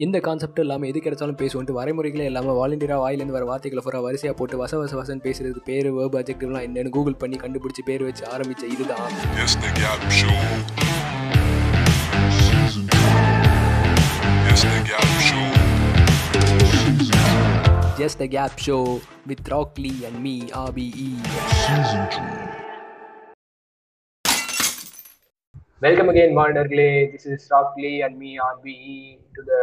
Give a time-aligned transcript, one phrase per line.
[0.00, 4.60] இந்த கான்செப்ட் இல்லாமல் எது கிடைச்சாலும் பேசுவோன்ட்டு வரைமுறைகளே இல்லாமல் வாலண்டியராக வாயிலேருந்து வர வார்த்தைகளை ஃபுல்லாக வரிசையாக போட்டு
[4.60, 9.12] வச வச வசன் பேசுறது பேர் வேர்ப் அஜெக்டிவ்லாம் என்னென்னு கூகுள் பண்ணி கண்டுபிடிச்சி பேர் வச்சு ஆரம்பிச்ச இதுதான்
[18.00, 18.82] Just a Gap Show
[19.26, 21.10] with Rock Lee and me, RBE.
[21.58, 22.59] Season 2.
[25.82, 28.74] Welcome again மாண்டர்களே this is ராக்லி and me R B
[29.36, 29.54] to the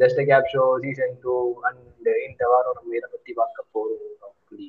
[0.00, 1.34] just cap show season two
[1.68, 4.68] and இந்த வாரம் நம்ம இதை பற்றி பார்க்க போகிறோம் ராக்லி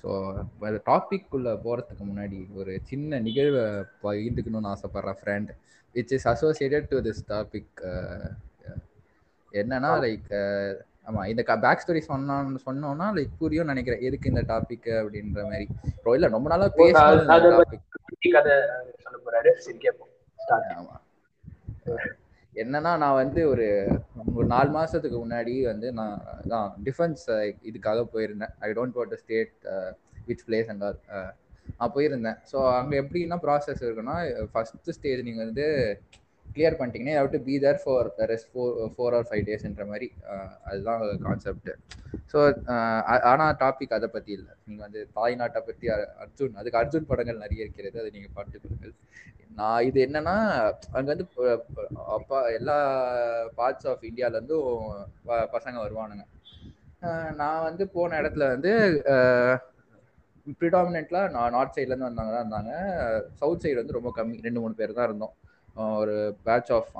[0.00, 0.10] ஸோ
[0.62, 3.66] அது டாபிக்குள்ளே போகிறதுக்கு முன்னாடி ஒரு சின்ன நிகழ்வை
[4.04, 5.52] பகிர்ந்துக்கணும்னு ஆசைப்பட்றேன் friend
[5.94, 7.84] which is associated to this topic
[9.54, 10.70] என்னன்னா லைக் uh,
[11.06, 14.04] ஆமாம் இந்த பேக் ஸ்டோரி சொன்னோம்னு சொன்னோம்னா லைக் புரியும் நினைக்கிறேன்.
[14.08, 15.66] எதுக்கு இந்த டாபிக் அப்படின்ற மாதிரி.
[16.02, 18.54] ப்ரோ இல்லை ரொம்ப நாளாக பேசணும் அதை இந்த டாபிக் பற்றி கதை
[19.04, 19.52] சொல்ல போறாரு.
[19.66, 20.96] சரி கேட்போம் ஸ்டார்ட் ஆமா.
[22.62, 23.66] என்னன்னா நான் வந்து ஒரு
[24.34, 26.18] ஒரு நாலு மாசத்துக்கு முன்னாடி வந்து நான்
[26.52, 27.24] தான் டிஃபென்ஸ்
[27.68, 28.52] இதுக்காக போயிருந்தேன்.
[28.66, 29.54] I don't what state
[30.28, 31.00] which place and all
[31.78, 32.38] நான் போயிருந்தேன்.
[32.50, 34.16] ஸோ அங்கே எப்படின்னா ப்ராசஸ் இருக்குன்னா
[34.52, 35.66] ஃபர்ஸ்ட் ஸ்டேஜ் நீங்கள் வந்து
[36.54, 40.08] கிளியர் பண்ணிட்டீங்கன்னா how to be there for rest four four or five டேஸ்ன்ற மாதிரி
[40.70, 41.70] அதுதான் கான்செப்ட்
[42.32, 42.38] ஸோ
[43.30, 44.52] ஆனால் டாபிக் அதை பற்றி இல்லை.
[44.66, 45.86] நீங்கள் வந்து தாய் நாட்டை பற்றி
[46.24, 48.94] அர்ஜுன் அதுக்கு அர்ஜுன் படங்கள் நிறைய இருக்கிறது அதை நீங்கள் பார்த்துக்கொள்ளுங்கள்
[49.58, 50.36] நான் இது என்னன்னா
[50.96, 51.26] அங்கே வந்து
[52.16, 52.78] அப்பா எல்லா
[53.58, 54.70] பார்ட்ஸ் ஆஃப் இந்தியாவிலேருந்தும்
[55.56, 56.24] பசங்க வருவானுங்க.
[57.40, 58.72] நான் வந்து போன இடத்துல வந்து
[60.60, 62.72] ப்ரிடாமினெண்ட்லாம் நான் நார்த் சைட்லேருந்து வந்தாங்க தான் இருந்தாங்க.
[63.40, 65.34] சவுத் சைடு வந்து ரொம்ப கம்மி ரெண்டு மூணு பேர் தான் இருந்தோம்.
[65.76, 66.90] ஒரு பேட்ச் ஆஃப்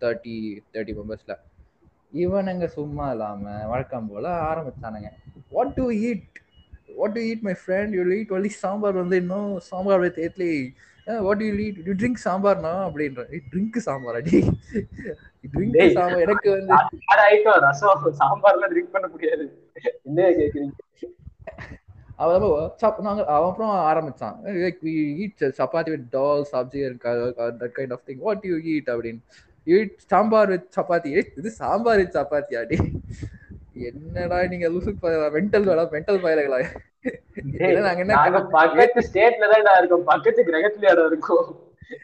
[0.00, 0.36] தேர்ட்டி
[0.74, 1.36] தேர்ட்டி மெம்பர்ஸில்
[2.14, 5.10] இவனுங்க சும்மா இல்லாமல் வழக்கம் போல் ஆரம்பிச்சானுங்க.
[5.50, 6.26] What to eat
[6.96, 10.50] what to eat my friend you eat only sambar வந்து இன்னும் sambar with idli
[11.06, 12.74] what you eat you drink சாம்பார்னா?
[12.88, 13.22] அப்படின்ற.
[13.52, 14.38] ட்ரிங்க் சாம்பார் அடி
[15.54, 15.80] ட்ரிங்க்.
[15.96, 16.76] சாம்பார் எனக்கு வந்து
[18.22, 19.46] சாம்பார்லாம் ட்ரிங்க் பண்ண முடியாது.
[20.08, 20.74] என்ன கேக்குறீங்க?
[22.22, 22.44] அவன்
[23.06, 24.36] நாங்கள் அப்புறம் ஆரம்பிச்சான்.
[24.62, 26.80] Like we eat chapati with dal sabzi
[27.60, 29.22] that kind of thing what you eat அப்படின்னு.
[29.66, 31.10] ஈட் சாம்பார் வித் சப்பாத்தி
[31.40, 32.78] இது சாம்பார் வித் சப்பாத்தி அடி
[33.88, 34.90] என்னடா நீங்க லூசு
[35.36, 36.58] மென்டல் வேலை மென்டல் பயலுகளா?
[37.66, 40.04] என்ன நாங்க என்ன நாங்க பக்கத்து ஸ்டேட்ல தான் இருக்கோம்.
[40.10, 41.46] பக்கத்து கிரகத்துல இடம் இருக்கும்.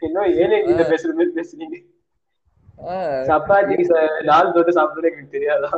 [0.07, 1.77] இன்னும் பேசுற மாதிரி பேசுறீங்க.
[4.29, 5.71] நாள் தொட்டு சாப்பிடுறது எங்களுக்கு தெரியாதா?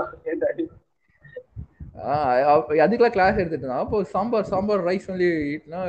[2.84, 5.28] அதுக்கெல்லாம் கிளாஸ் எடுத்துட்டு இருந்தான் அப்போ சாம்பார் சாம்பார் ரைஸ் சொல்லி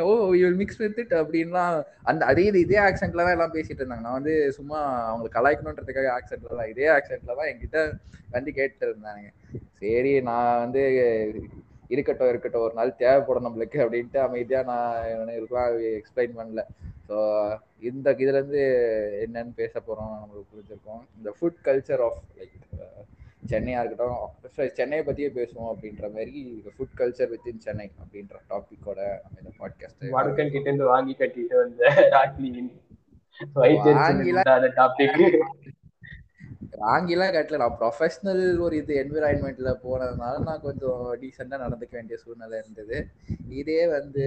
[0.07, 1.75] ஓ இவள் மிக்ஸ் வித் இட் அப்படின்லாம்
[2.11, 4.07] அந்த அதே இது இதே ஆக்சென்ட்ல தான் எல்லாம் பேசிட்டு இருந்தாங்க.
[4.07, 4.79] நான் வந்து சும்மா
[5.11, 7.81] அவங்களை கலாய்க்கணுன்றதுக்காக ஆக்சென்ட்ல தான் இதே ஆக்சென்ட்ல தான் என்கிட்ட
[8.37, 9.29] வந்து கேட்டு இருந்தாங்க
[9.81, 10.83] சரி நான் வந்து
[11.95, 16.63] இருக்கட்டும் இருக்கட்டும் ஒரு நாள் தேவைப்படும் நம்மளுக்கு அப்படின்ட்டு அமைதியா நான் இருக்கலாம் எக்ஸ்பிளைன் பண்ணல.
[17.09, 17.17] ஸோ
[17.91, 18.63] இந்த இதுல இருந்து
[19.25, 21.03] என்னன்னு பேச போறோம் நம்மளுக்கு புரிஞ்சிருக்கோம்.
[21.19, 22.57] இந்த ஃபுட் கல்ச்சர் ஆஃப் லைக்
[23.51, 29.53] சென்னையா இருக்கட்டும் சென்னையை பத்தியே பேசுவோம் அப்படின்ற மாதிரி ஃபுட் கல்ச்சர் வித்தின் சென்னை அப்படின்ற டாபிக்கோட நம்ம இந்த
[29.59, 31.83] பாட்காஸ்ட் வடக்கன் கிட்ட இருந்து வாங்கி கட்டிட்டு வந்த
[36.79, 42.97] வாங்கிலாம் கட்டல நான் ப்ரொஃபஷனல் ஒரு இது என்விரான்மெண்ட்ல போனதுனால நான் கொஞ்சம் டீசெண்டா நடந்துக்க வேண்டிய சூழ்நிலை இருந்தது.
[43.49, 44.25] இதே வந்து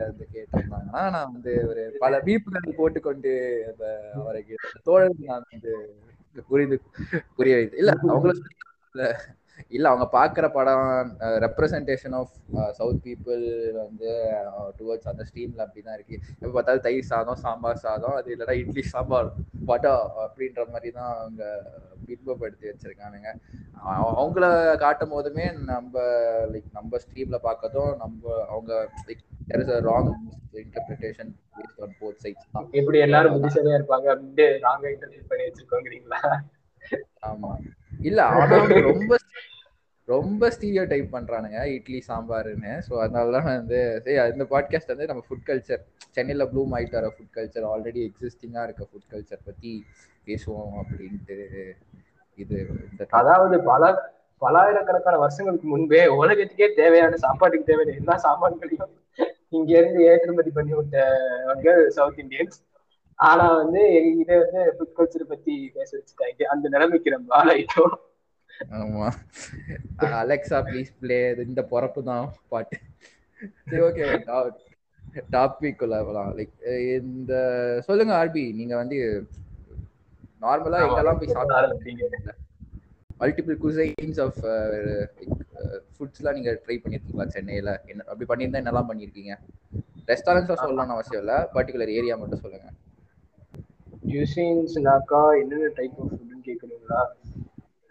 [0.00, 3.32] வந்து கேட்டிருந்தாங்கன்னா நான் வந்து ஒரு பல பீப்புகள் போட்டுக்கொண்டு
[3.70, 3.84] அந்த
[4.14, 4.56] அவருக்கு
[4.86, 5.72] தோழருக்கு நான் வந்து
[6.48, 6.76] புரிந்து
[7.36, 7.76] புரிய வைத்து.
[7.76, 8.32] இல்ல அவங்கள
[9.68, 10.86] இல்ல அவங்க பாக்குற படம்
[11.42, 12.32] ரெப்ரசன்டேஷன் ஆஃப்
[12.70, 14.10] சவுத் பீப்புள் வந்து
[14.78, 16.16] டுவர்ட்ஸ் அந்த ஸ்ட்ரீம்ல அப்படிதான் இருக்கு.
[16.40, 19.30] எப்ப பார்த்தாலும் தயிர் சாதம் சாம்பார் சாதம் அது இல்லைன்னா இட்லி சாம்பார்
[19.64, 19.90] வடை
[20.24, 21.42] அப்படின்ற மாதிரி தான் அவங்க
[22.06, 23.28] பின்பப்படுத்தி வச்சிருக்கானுங்க.
[23.82, 24.44] அவ- அவங்கள
[24.76, 25.94] காட்டும் போதுமே நம்ம
[26.52, 28.72] லைக் நம்ம ஸ்ட்ரீம்ல பார்க்கறதும் நம்ம அவங்க
[29.06, 30.10] like there is a wrong
[30.54, 32.68] interpretation based on both sides தான்.
[32.72, 36.20] எப்படி எல்லாரும் புத்திசாலியா இருப்பாங்க அப்படின்ட்டு ராங்க இன்டர்வியூ பண்ணி வச்சிருக்கோங்கிறீங்களா?
[37.26, 37.50] ஆமா.
[38.00, 39.16] இல்ல ஆனா ரொம்ப
[40.12, 45.22] ரொம்ப ஸ்டீரியோ டைப் பண்றானுங்க இட்லி சாம்பார்னு ஸோ அதனால தான் வந்து சரி இந்த பாட்காஸ்ட் வந்து நம்ம
[45.26, 45.82] ஃபுட் கல்ச்சர்
[46.16, 49.72] சென்னையில் ப்ளூம் ஆயிட்டு வர ஃபுட் கல்ச்சர் ஆல்ரெடி எக்ஸிஸ்டிங்காக இருக்க ஃபுட் கல்ச்சர் பத்தி
[50.26, 51.38] பேசுவோம் அப்படின்ட்டு
[52.38, 52.58] இது
[53.20, 53.84] அதாவது பல
[54.42, 58.92] பலாயிரக்கணக்கான வருஷங்களுக்கு முன்பே உலகத்துக்கே தேவையான சாப்பாட்டுக்கு தேவையான எல்லா சாமான்களையும்
[59.52, 62.58] இங்க இருந்து ஏற்றுமதி பண்ணி விட்டவங்க சவுத் இந்தியன்ஸ்
[63.18, 63.80] ஆனா வந்து
[64.20, 66.46] இதை வந்து ஃபுட் கல்ச்சர் பத்தி பேச வச்சுட்டாங்க.
[66.52, 67.94] அந்த நிலைமைக்கு நம்ம ஆளாயிட்டோம்.
[68.76, 69.08] ஆமா.
[70.20, 72.78] அலெக்சா ப்ளீஸ் ப்ளே இந்த பொறப்பு தான் பாட்டு
[73.64, 74.06] சரி ஓகே
[75.30, 75.82] டாபிக்
[76.32, 76.52] லைக்
[77.00, 77.32] இந்த
[77.88, 78.98] சொல்லுங்க ஆர்பி நீங்க வந்து
[80.42, 82.34] நார்மலா எங்கெல்லாம் போய் சாப்பிட்டு
[83.20, 84.38] மல்டிபிள் குசைன்ஸ் ஆஃப்
[85.92, 87.72] ஃபுட்ஸ்லாம் நீங்க ட்ரை பண்ணிருக்கீங்களா சென்னையில?
[87.84, 89.34] என்ன அப்படி பண்ணியிருந்தா என்னெல்லாம் பண்ணியிருக்கீங்க
[90.08, 92.68] ரெஸ்டாரண்ட்ஸா சொல்லணும்னு அவசியம் இல்லை பர்டிகுலர் ஏரியா மட்டும் சொல்லுங்க.
[94.02, 97.00] கியூசின்ஸ்னாக்கா என்னென்ன டைப் ஆஃப் ஃபுட்னு கேட்குறீங்களா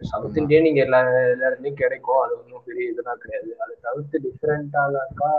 [0.02, 1.00] சவுத் இந்தியன் நீங்க எல்லா
[1.34, 1.50] எல்லா
[1.82, 2.22] கிடைக்கும்.
[2.24, 3.50] அது ஒன்றும் பெரிய இதெல்லாம் கிடையாது.
[3.64, 5.32] அதை தவிர்த்து டிஃப்ரெண்டானாக்கா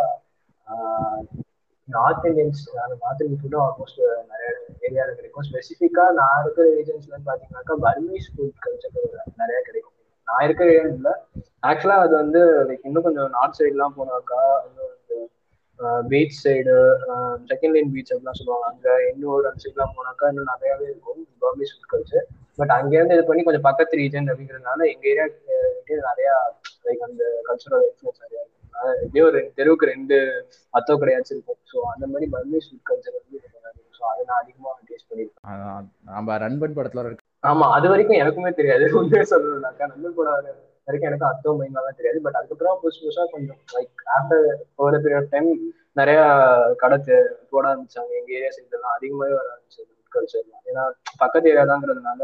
[1.89, 4.01] நார்த் இந்தியன்ஸ் அந்த நார்த் இந்தியன் ஃபுட்டும் ஆல்மோஸ்ட்
[4.33, 4.51] நிறைய
[4.87, 5.47] ஏரியாவில் கிடைக்கும்.
[5.49, 8.97] ஸ்பெசிஃபிக்காக நான் இருக்கிற ஏஜென்ட்ஸ்ல பார்த்தீங்கன்னாக்கா பர்மீஸ் ஃபுட் கல்ச்சர்
[9.37, 9.97] நிறைய கிடைக்கும்.
[10.29, 11.15] நான் இருக்கிற ஏரியா இல்லை.
[11.63, 14.91] ஆக்சுவலாக அது வந்து லைக் இன்னும் கொஞ்சம் நார்த் சைட்லாம் போனாக்கா இன்னும்
[16.11, 16.75] beach side
[17.51, 18.67] second line beach அப்படிலாம் சொல்லுவாங்க.
[18.73, 21.21] அங்க இன்னொரு அந்த சைட்லாம் போனாக்கா இன்னும் நிறையாவே இருக்கும்.
[21.71, 22.27] ஃபுட் கல்ச்சர்
[22.59, 25.27] பட் அங்கேருந்து இது பண்ணி கொஞ்சம் பக்கத்து ரீஜன் அப்படிங்கிறதுனால எங்க ஏரியா
[26.09, 26.35] நிறையா
[26.87, 28.61] லைக் அந்த கல்ச்சரல் இன்ஃப்ளூன்ஸ் நிறையா இருக்கும்
[29.05, 30.17] எப்படியோ ஒரு தெருவுக்கு ரெண்டு
[30.75, 31.61] அத்தோ கிடையாச்சும் இருக்கும்.
[31.71, 33.41] ஸோ அந்த மாதிரி ஃபுட் கல்ச்சர் வந்து
[33.99, 38.85] ஸோ அதை நான் அதிகமாக டேஸ்ட் பண்ணியிருக்கேன் நம்ம ரன்பன் படத்துல இருக்கு ஆமா அது வரைக்கும் எனக்குமே தெரியாது.
[39.01, 40.31] உண்மையை சொல்லணும்னாக்கா நண்பர் கூட
[40.89, 42.19] வரைக்கும் எனக்கு அத்தோ மைமாலாம் தெரியாது.
[42.25, 44.47] பட் அதுக்கப்புறம் புதுசு புதுசா கொஞ்சம் லைக் ஆஃப்டர்
[44.85, 45.51] ஒரு பீரியட் ஆஃப் டைம்
[46.01, 46.19] நிறைய
[46.83, 46.97] கடை
[47.53, 48.11] போட ஆரம்பிச்சாங்க.
[48.21, 50.85] எங்க ஏரியா சைட்லாம் அதிகமாகவே வர ஆரம்பிச்சது கல்ச்சர்லாம் ஏன்னா
[51.23, 52.23] பக்கத்து ஏரியா தாங்கிறதுனால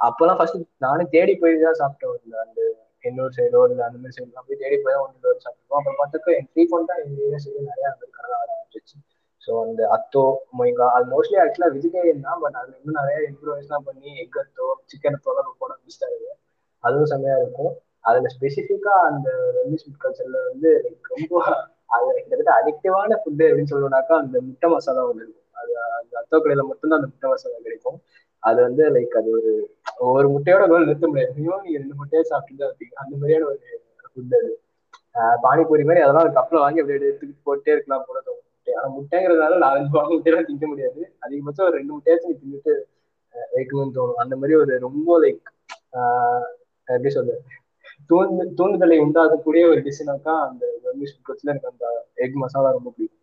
[0.00, 2.60] அப்பெல்லாம் ஃபர்ஸ்ட் நானே தேடி போய் தான் சாப்பிட்டோம் இல்லை அந்த
[3.04, 6.30] எண்ணூர் சைடோ இல்லை அந்த மாதிரி சைடுலாம் போய் தேடி போய் தான் ஒன்று ஒரு சாப்பிடுவோம் அப்புறம் பார்த்துக்கு
[6.38, 8.96] என் ஃப்ரீக்வெண்ட்டாக எங்க ஏரியா சைடு நிறைய அந்த கடை வர ஆரம்பிச்சிச்சு
[9.42, 10.24] ஸோ அந்த அத்தோ
[10.58, 15.16] மொய்கா அது மோஸ்ட்லி ஆக்சுவலாக வெஜிடேரியன் தான் பட் அதில் இன்னும் நிறைய இம்ப்ரூவைஸ்லாம் பண்ணி எக் அத்தோ சிக்கன்
[15.18, 15.72] அத்தோலாம் போட
[16.08, 16.30] ஆகுது
[16.84, 17.72] அதுவும் செம்மையாக இருக்கும்.
[18.08, 20.70] அதுல ஸ்பெசிஃபிக்கா அந்த ரெமிஸ் ஃபுட் கல்ச்சர்ல வந்து
[21.12, 21.42] ரொம்ப
[21.96, 25.46] அது கிட்டத்தட்ட அடிக்டிவான ஃபுட்டு அப்படின்னு சொல்லணும்னாக்கா அந்த முட்டை மசாலா ஒன்று இருக்கும்.
[25.60, 27.98] அது அந்த அத்தோ கடையில மட்டும்தான் அந்த முட்டை மசாலா கிடைக்கும்.
[28.42, 29.52] அது வந்து லைக் அது ஒரு
[30.16, 31.32] ஒரு முட்டையோட கோல் நிறுத்த முடியாது.
[31.38, 33.58] மினிமம் நீங்க ரெண்டு முட்டையை சாப்பிட்டு தான் இருப்பீங்க அந்த மாதிரியான ஒரு
[34.12, 34.52] ஃபுட் அது.
[35.44, 38.44] பானிபூரி மாதிரி அதெல்லாம் ஒரு கப்பில் வாங்கி அப்படியே எடுத்துக்கிட்டு போட்டே இருக்கலாம் போல தோணும்.
[38.48, 38.72] முட்டை.
[38.78, 41.00] ஆனா முட்டைங்கிறதுனால நாலஞ்சு வாங்க முட்டையெல்லாம் திங்க முடியாது.
[41.24, 42.74] அதிகபட்சம் ஒரு ரெண்டு முட்டையாச்சும் நீ தின்னுட்டு
[43.56, 44.20] வைக்கணும்னு தோணும்.
[44.24, 45.48] அந்த மாதிரி ஒரு ரொம்ப லைக்
[46.88, 47.40] எப்படி சொல்றது?
[48.10, 51.86] தூண்டு தூண்டுதலை உண்டாக்கக்கூடிய ஒரு டிஷ்னாக்கா அந்த பர்மிஸ் ஃபுட்ஸ்ல எனக்கு அந்த
[52.24, 53.14] எக் மசாலா ரொம்ப பிடிக்கும்.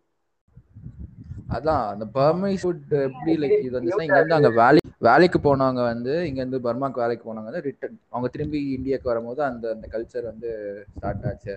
[1.56, 6.14] அதான் அந்த பர்மைஸ் ஃபுட் எப்படி லைக் இது வந்துச்சுன்னா இங்க இருந்து அங்க வேலை வேலைக்கு போனவங்க வந்து
[6.28, 10.50] இங்க இருந்து பர்மாக்கு வேலைக்கு போனவங்க வந்து ரிட்டர்ன் அவங்க திரும்பி இந்தியாவுக்கு வரும்போது அந்த அந்த கல்ச்சர் வந்து
[10.92, 11.54] ஸ்டார்ட் ஆச்சு.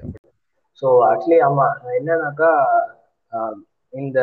[0.82, 1.68] ஸோ ஆக்சுவலி ஆமா
[1.98, 2.52] என்னன்னாக்கா
[3.94, 4.20] இந்த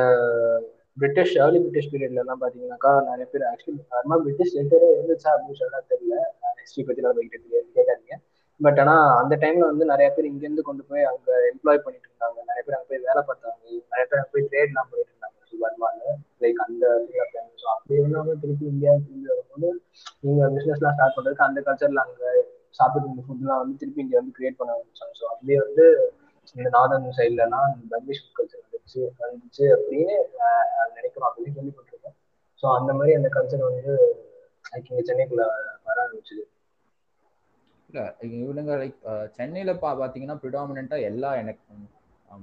[0.96, 5.80] பிரிட்டிஷ் ஏர்லி பிரிட்டிஷ் பீரியட்ல எல்லாம் பாத்தீங்கன்னாக்கா நிறைய பேர் ஆக்சுவலி நார்மலா பிரிட்டிஷ் லெட்டரே இருந்துச்சா அப்படின்னு சொன்னா
[5.90, 6.14] தெரியல.
[6.60, 8.16] ஹிஸ்டரி பத்தி போய்கிட்டு தெரியாது கேட்காதீங்க
[8.60, 12.38] பட் ஆனா அந்த டைம்ல வந்து நிறைய பேர் இங்க இருந்து கொண்டு போய் அங்க எம்ப்ளாய் பண்ணிட்டு இருந்தாங்க
[12.50, 13.58] நிறைய பேர் அங்க போய் வேலை பார்த்தாங்க.
[13.92, 16.86] நிறைய பேர் அங்க போய் ட்ரேட் எல்லாம் போயிட்டு இருந்தாங்க பர்மால லைக் அந்த
[17.60, 19.68] ஸோ அப்படி இருந்தாலும் திருப்பி இந்தியாவுக்கு திரும்பி வரும்போது
[20.24, 22.24] நீங்க பிசினஸ் எல்லாம் ஸ்டார்ட் பண்றதுக்கு அந்த கல்ச்சர்ல அங்க
[22.78, 25.14] சாப்பிட்டு ஃபுட் ஃபுட்லாம் வந்து திருப்பி இங்க வந்து கிரியேட் பண்ண ஆரம்பிச்சாங்க.
[25.20, 25.84] ஸோ அப்படியே வந்து
[26.56, 30.16] இந்த நார்தன் சைட்லலாம் பர்மிஷ் ஃபுட் கல்ச்சர் வந்துச்சு வந்துச்சு அப்படின்னு
[30.96, 32.16] நினைக்கிறோம் அப்படின்னு கேள்விப்பட்டிருக்கோம்.
[32.62, 33.94] ஸோ அந்த மாதிரி அந்த கல்ச்சர் வந்து
[34.76, 35.44] இங்க சென்னைக்குள்ள
[35.88, 36.44] வர ஆரம்பிச்சுது.
[37.90, 38.04] இல்லை
[38.40, 38.98] இவனுங்க லைக்
[39.38, 41.62] சென்னையில் பா பார்த்தீங்கன்னா ப்ரிடாமினா எல்லா எனக்கு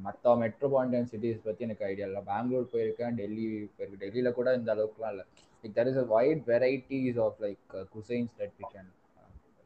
[0.06, 2.22] மற்ற மெட்ரோபாலிட்டன் சிட்டிஸ் பற்றி எனக்கு ஐடியா இல்லை.
[2.30, 3.45] பெங்களூர் போயிருக்கேன் டெல்லி
[3.75, 4.01] போயிருக்கேன்.
[4.04, 5.25] டெல்லியில் கூட இந்த அளவுக்குலாம் இல்லை.
[5.63, 8.90] Like there is a wide varieties of like cuisines that we can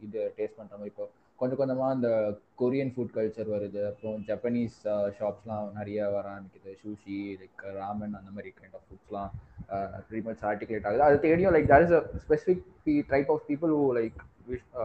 [0.06, 0.91] இது டேஸ்ட் பண்ணுற மாதிரி.
[0.94, 1.06] இப்போ
[1.39, 2.09] கொஞ்சம் கொஞ்சமாக இந்த
[2.61, 3.81] கொரியன் ஃபுட் கல்ச்சர் வருது.
[3.89, 4.77] அப்புறம் ஜப்பனீஸ்
[5.17, 6.71] ஷாப்ஸ்லாம் uh, நிறைய வர ஆரம்பிக்குது.
[6.83, 9.33] சூஷி லைக் ராமன் அந்த மாதிரி கைண்ட் ஆஃப் ஃபுட்ஸ்லாம்
[10.09, 11.03] ப்ரீமச் ஆர்டிகுலேட் ஆகுது.
[11.07, 14.17] அது தேடியும் like that is a specific type of people who like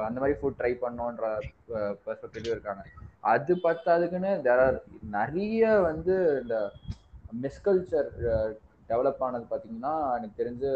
[0.07, 1.25] அந்த மாதிரி ஃபுட் ட்ரை பண்ணோன்ற
[1.79, 2.85] uh, பெர்ஸ்பெக்டிவ் இருக்காங்க.
[3.33, 4.79] அது பத்தாதுக்குன்னு தேர் ஆர்
[5.19, 6.59] நிறைய வந்து இந்த
[7.47, 8.11] மிஸ்கல்ச்சர்
[8.91, 10.71] டெவலப் uh, ஆனது பார்த்தீங்கன்னா எனக்கு தெரிஞ்சு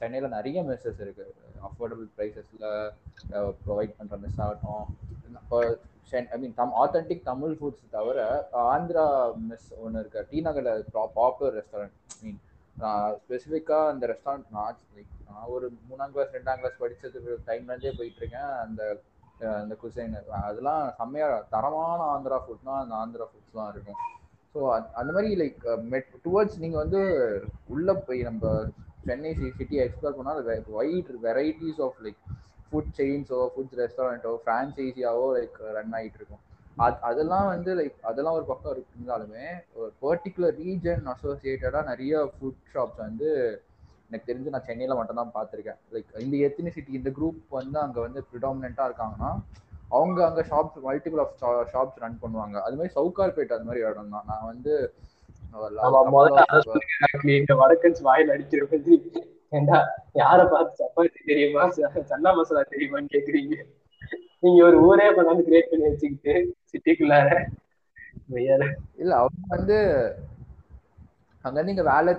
[0.00, 1.34] சென்னையில் நிறைய மெஸ்ஸஸ் இருக்குது
[1.68, 2.66] அஃபோர்டபுள் ப்ரைஸஸில்
[3.66, 4.86] ப்ரொவைட் பண்ணுற மெஸ் ஆகட்டும்.
[5.42, 5.58] இப்போ
[6.34, 8.18] I mean them authentic Tamil foods தவிர
[8.74, 9.06] ஆந்திரா
[9.48, 10.22] மெஸ் ஒன்று இருக்க.
[10.30, 10.84] டி நகரில்
[11.18, 12.40] பாப்புலர் ரெஸ்டாரண்ட் மீன்
[13.22, 18.52] ஸ்பெசிஃபிக்காக அந்த ரெஸ்டாரண்ட் நான் லைக் நான் ஒரு மூணாம் கிளாஸ் ரெண்டாம் கிளாஸ் படித்ததுக்கு டைம்லேருந்தே போயிட்டுருக்கேன்.
[18.64, 18.82] அந்த
[19.62, 20.14] அந்த குசைன்
[20.46, 24.00] அதெல்லாம் செம்மையாக தரமான ஆந்திரா ஃபுட்னா அந்த ஆந்திரா ஃபுட்ஸ்லாம் இருக்கும்.
[24.52, 24.60] ஸோ
[25.00, 25.60] அந்த மாதிரி லைக்
[25.92, 27.00] மெட் டுவர்ட்ஸ் நீங்கள் வந்து
[27.74, 28.52] உள்ளே போய் நம்ம
[29.08, 30.42] சென்னை சிட்டியை எக்ஸ்ப்ளோர் பண்ணால்
[30.78, 32.20] wide varieties of like
[32.70, 36.42] food செயின்ஸோ food ரெஸ்டாரண்ட்டோ ஃப்ரான்ச்சைஸியாவோ லைக் ரன் ஆகிட்டு இருக்கும்
[36.84, 39.46] அது அதெல்லாம் வந்து லைக் அதெல்லாம் ஒரு பக்கம் இருந்தாலுமே
[39.78, 43.30] ஒரு பர்டிகுலர் ரீஜன் அசோசியேட்டடாக நிறைய ஃபுட் ஷாப்ஸ் வந்து
[44.08, 45.78] எனக்கு தெரிஞ்சு நான் சென்னையில் மட்டும் தான் பார்த்துருக்கேன்.
[45.94, 49.30] லைக் இந்த எத்தனிசிட்டி இந்த குரூப் வந்து அங்கே வந்து ப்ரிடாமினண்ட்டாக இருக்காங்கன்னா
[49.96, 51.34] அவங்க அங்கே shops multiple of
[51.72, 52.56] shops run பண்ணுவாங்க.
[52.66, 54.74] அது மாதிரி சவுகார்பேட் அது மாதிரி இடம் தான் நான் வந்து
[57.60, 58.96] வடக்கன்ஸ் வாயில் மாதிரி.
[59.52, 59.78] ஏண்டா
[60.14, 61.62] யார பார்த்து சப்பாத்தி தெரியுமா?
[62.10, 63.54] சன்னா மசாலா தெரியுமான்னு கேக்குறீங்க.
[64.40, 66.34] நீங்க ஒரு ஊரே கொண்டாந்து கிரியேட் பண்ணி வச்சுக்கிட்டு
[66.70, 67.28] சிட்டிக்குள்ளார
[69.02, 69.76] இல்ல அவங்க வந்து
[71.44, 72.12] அங்கேருந்து இங்கே வேலை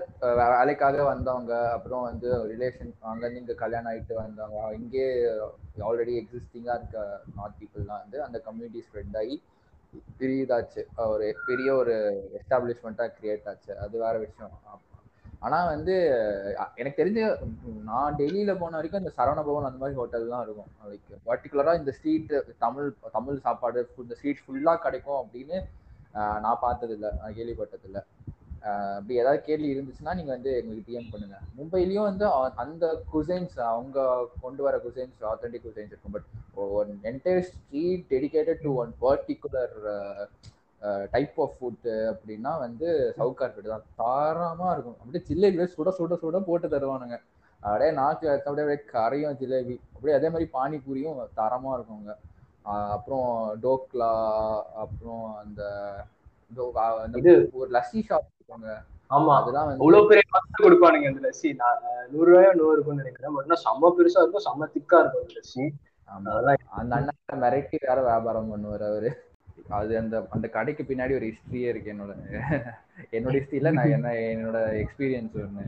[0.57, 5.05] வேலைக்காக வந்தவங்க அப்புறம் வந்து ரிலேஷன் அங்கேருந்து இங்கே கல்யாணம் ஆகிட்டு வந்தவங்க இங்கே
[5.87, 6.97] ஆல்ரெடி எக்ஸிஸ்டிங்காக இருக்க
[7.37, 9.35] நார்த் பீப்புள்லாம் வந்து அந்த கம்யூனிட்டி ஸ்ப்ரெட் ஆகி
[10.19, 10.81] பிரியுதாச்சு.
[11.05, 11.93] ஒரு பெரிய ஒரு
[12.39, 13.77] எஸ்டாப்ளிஷ்மெண்ட்டாக கிரியேட் ஆச்சு.
[13.77, 14.55] அது வேற விஷயம்.
[15.41, 15.93] ஆனால் வந்து
[16.75, 17.19] எனக்கு தெரிஞ்ச
[17.83, 20.69] நான் டெல்லியில் போன வரைக்கும் இந்த சரவண பவன் அந்த மாதிரி ஹோட்டல் தான் இருக்கும்.
[20.83, 25.57] லைக் பர்டிகுலராக இந்த ஸ்ட்ரீட் தமிழ் தமிழ் சாப்பாடு இந்த ஸ்ட்ரீட் ஃபுல்லாக கிடைக்கும் அப்படின்னு
[26.15, 26.95] அஹ், நான் பார்த்தது
[28.67, 31.37] அப்படி ஏதாவது கேள்வி இருந்துச்சுன்னா நீங்க வந்து எங்களுக்கு டிஎம் பண்ணுங்க.
[31.57, 32.25] மும்பைலயும் வந்து
[32.63, 34.07] அந்த குசைன்ஸ் அவங்க
[34.45, 36.15] கொண்டு வர குசைன்ஸ் ஆத்தென்டிக் குசைன்ஸ் இருக்கும்.
[36.15, 36.27] But
[36.79, 39.75] one entire street dedicated to one particular
[41.13, 42.87] type of food அப்படின்னா வந்து
[43.19, 43.85] சவுகார்பேட் தான்.
[44.01, 44.97] தாராளமா இருக்கும்.
[45.01, 47.17] அப்படியே ஜிலேபி சுட சுட சுட போட்டு தருவானுங்க.
[47.61, 49.77] அப்படியே நாக்கு அப்படியே கரையும் ஜிலேபி.
[49.93, 52.13] அப்படியே அதே மாதிரி பானிபூரியும் தரமா இருக்குங்க
[52.95, 53.29] அப்புறம்
[53.63, 54.13] டோக்லா
[54.83, 55.61] அப்புறம் அந்த
[57.59, 58.71] ஒரு லஸ்ஸி ஷாப் இருக்காங்க
[59.17, 59.31] ஆமா.
[59.39, 61.49] அதெல்லாம் வந்து அவ்வளவு பெரிய பத்து கொடுப்பானுங்க அந்த லஸ்ஸி.
[61.61, 61.79] நான்
[62.11, 63.33] நூறு ரூபாயோ நூறு இருக்கும்னு நினைக்கிறேன்.
[63.37, 64.45] பட் செம்ம பெருசா இருக்கும்.
[64.47, 65.65] செம்ம திக்கா இருக்கும் அந்த லஸ்ஸி.
[66.79, 69.11] அந்த அண்ணன் மிரட்டி வேற வியாபாரம் பண்ணுவார் அவரு.
[69.79, 72.11] அது அந்த அந்த கடைக்கு பின்னாடி ஒரு ஹிஸ்டரியே இருக்கு என்னோட
[73.17, 75.65] என்னோட ஹிஸ்டரியில நான் என்ன என்னோட எக்ஸ்பீரியன்ஸ் ஒன்று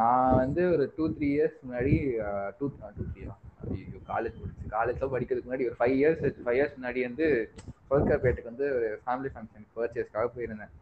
[0.00, 1.94] நான் வந்து ஒரு டூ த்ரீ இயர்ஸ் முன்னாடி
[2.58, 3.22] டூ டூ த்ரீ
[4.10, 7.26] காலேஜ் முடிச்சு காலேஜ்ல படிக்கிறதுக்கு முன்னாடி ஒரு ஃபைவ் இயர்ஸ் ஃபைவ் இயர்ஸ் முன்னாடி வந்து
[7.90, 10.72] சோல்கார்பேட்டுக்கு வந்து ஒரு ஃபேமிலி ஃபங்க்ஷன் பர்ச்சேஸ்க்காக போயிருந்தேன்.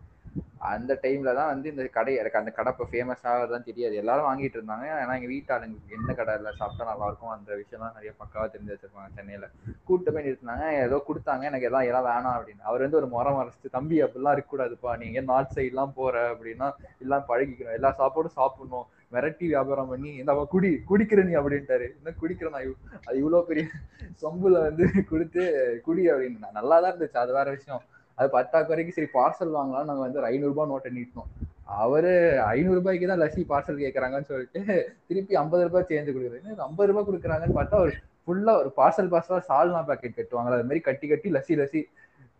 [0.59, 3.95] அந்த டைம்ல தான் வந்து இந்த கடை எனக்கு அந்த கடை இப்போ ஃபேமஸ் ஆகிறதுலாம் தெரியாது.
[3.95, 4.85] எல்லாரும் வாங்கிட்டு இருந்தாங்க.
[5.02, 9.49] ஏன்னா எங்க வீட்டாளுங்களுக்கு எந்த கடையில் சாப்பிட்டா நல்லா இருக்கும் அந்த விஷயம்லாம் நிறைய பக்காவா தெரிஞ்சு வச்சிருப்பாங்க சென்னையில.
[9.85, 10.66] கூட்டு போய் நிறுத்தினாங்க.
[10.87, 11.42] ஏதோ கொடுத்தாங்க.
[11.42, 12.62] எனக்கு எல்லாம் எல்லாம் வேணாம் அப்படின்னு.
[12.62, 14.97] அவர் வந்து ஒரு முறம் மறைச்சிட்டு தம்பி அப்படிலாம் இருக்கக்கூடாதுப்பா.
[14.97, 16.68] நீங்க நார்த் சைட்லாம் போற அப்படின்னா
[17.00, 17.76] எல்லாம் பழகிக்கணும்.
[17.80, 18.87] எல்லா சாப்பாடும் சாப்பிடணும்.
[19.12, 20.71] மிரட்டி வியாபாரம் பண்ணி இந்த குடி.
[20.90, 21.87] குடிக்கிற நீ அப்படின்ட்டாரு.
[21.99, 22.57] என்ன குடிக்கிறேன்?
[22.57, 22.75] நான்
[23.07, 23.64] அது இவ்வளோ பெரிய
[24.23, 25.42] சொம்புல வந்து கொடுத்து
[25.85, 26.52] குடி அப்படின்னு.
[26.52, 27.18] நல்லா தான் இருந்துச்சு.
[27.18, 27.83] அது வேற விஷயம்.
[28.18, 31.30] அது பத்தாக்குறைக்கு சரி பார்சல் வாங்கலாம் நாங்க வந்து ஒரு ஐநூறுரூபா நோட்டை நீட்டினோம்
[31.78, 32.12] அவரு
[32.52, 34.60] ஐநூறு ரூபாய்க்கு தான் லஸ்ஸி பார்சல் கேட்கறாங்கன்னு சொல்லிட்டு
[35.08, 37.92] திருப்பி ஐம்பது ரூபாய் சேஞ்சு கொடுக்குறது ஐம்பது ரூபாய் கொடுக்குறாங்கன்னு பார்த்தா ஒரு
[38.25, 41.82] ஃபுல்லா ஒரு பார்சல் பார்சலா சால்னா பாக்கெட் கட்டுவாங்களா அது மாதிரி கட்டி கட்டி லஸ்ஸி லஸ்ஸி.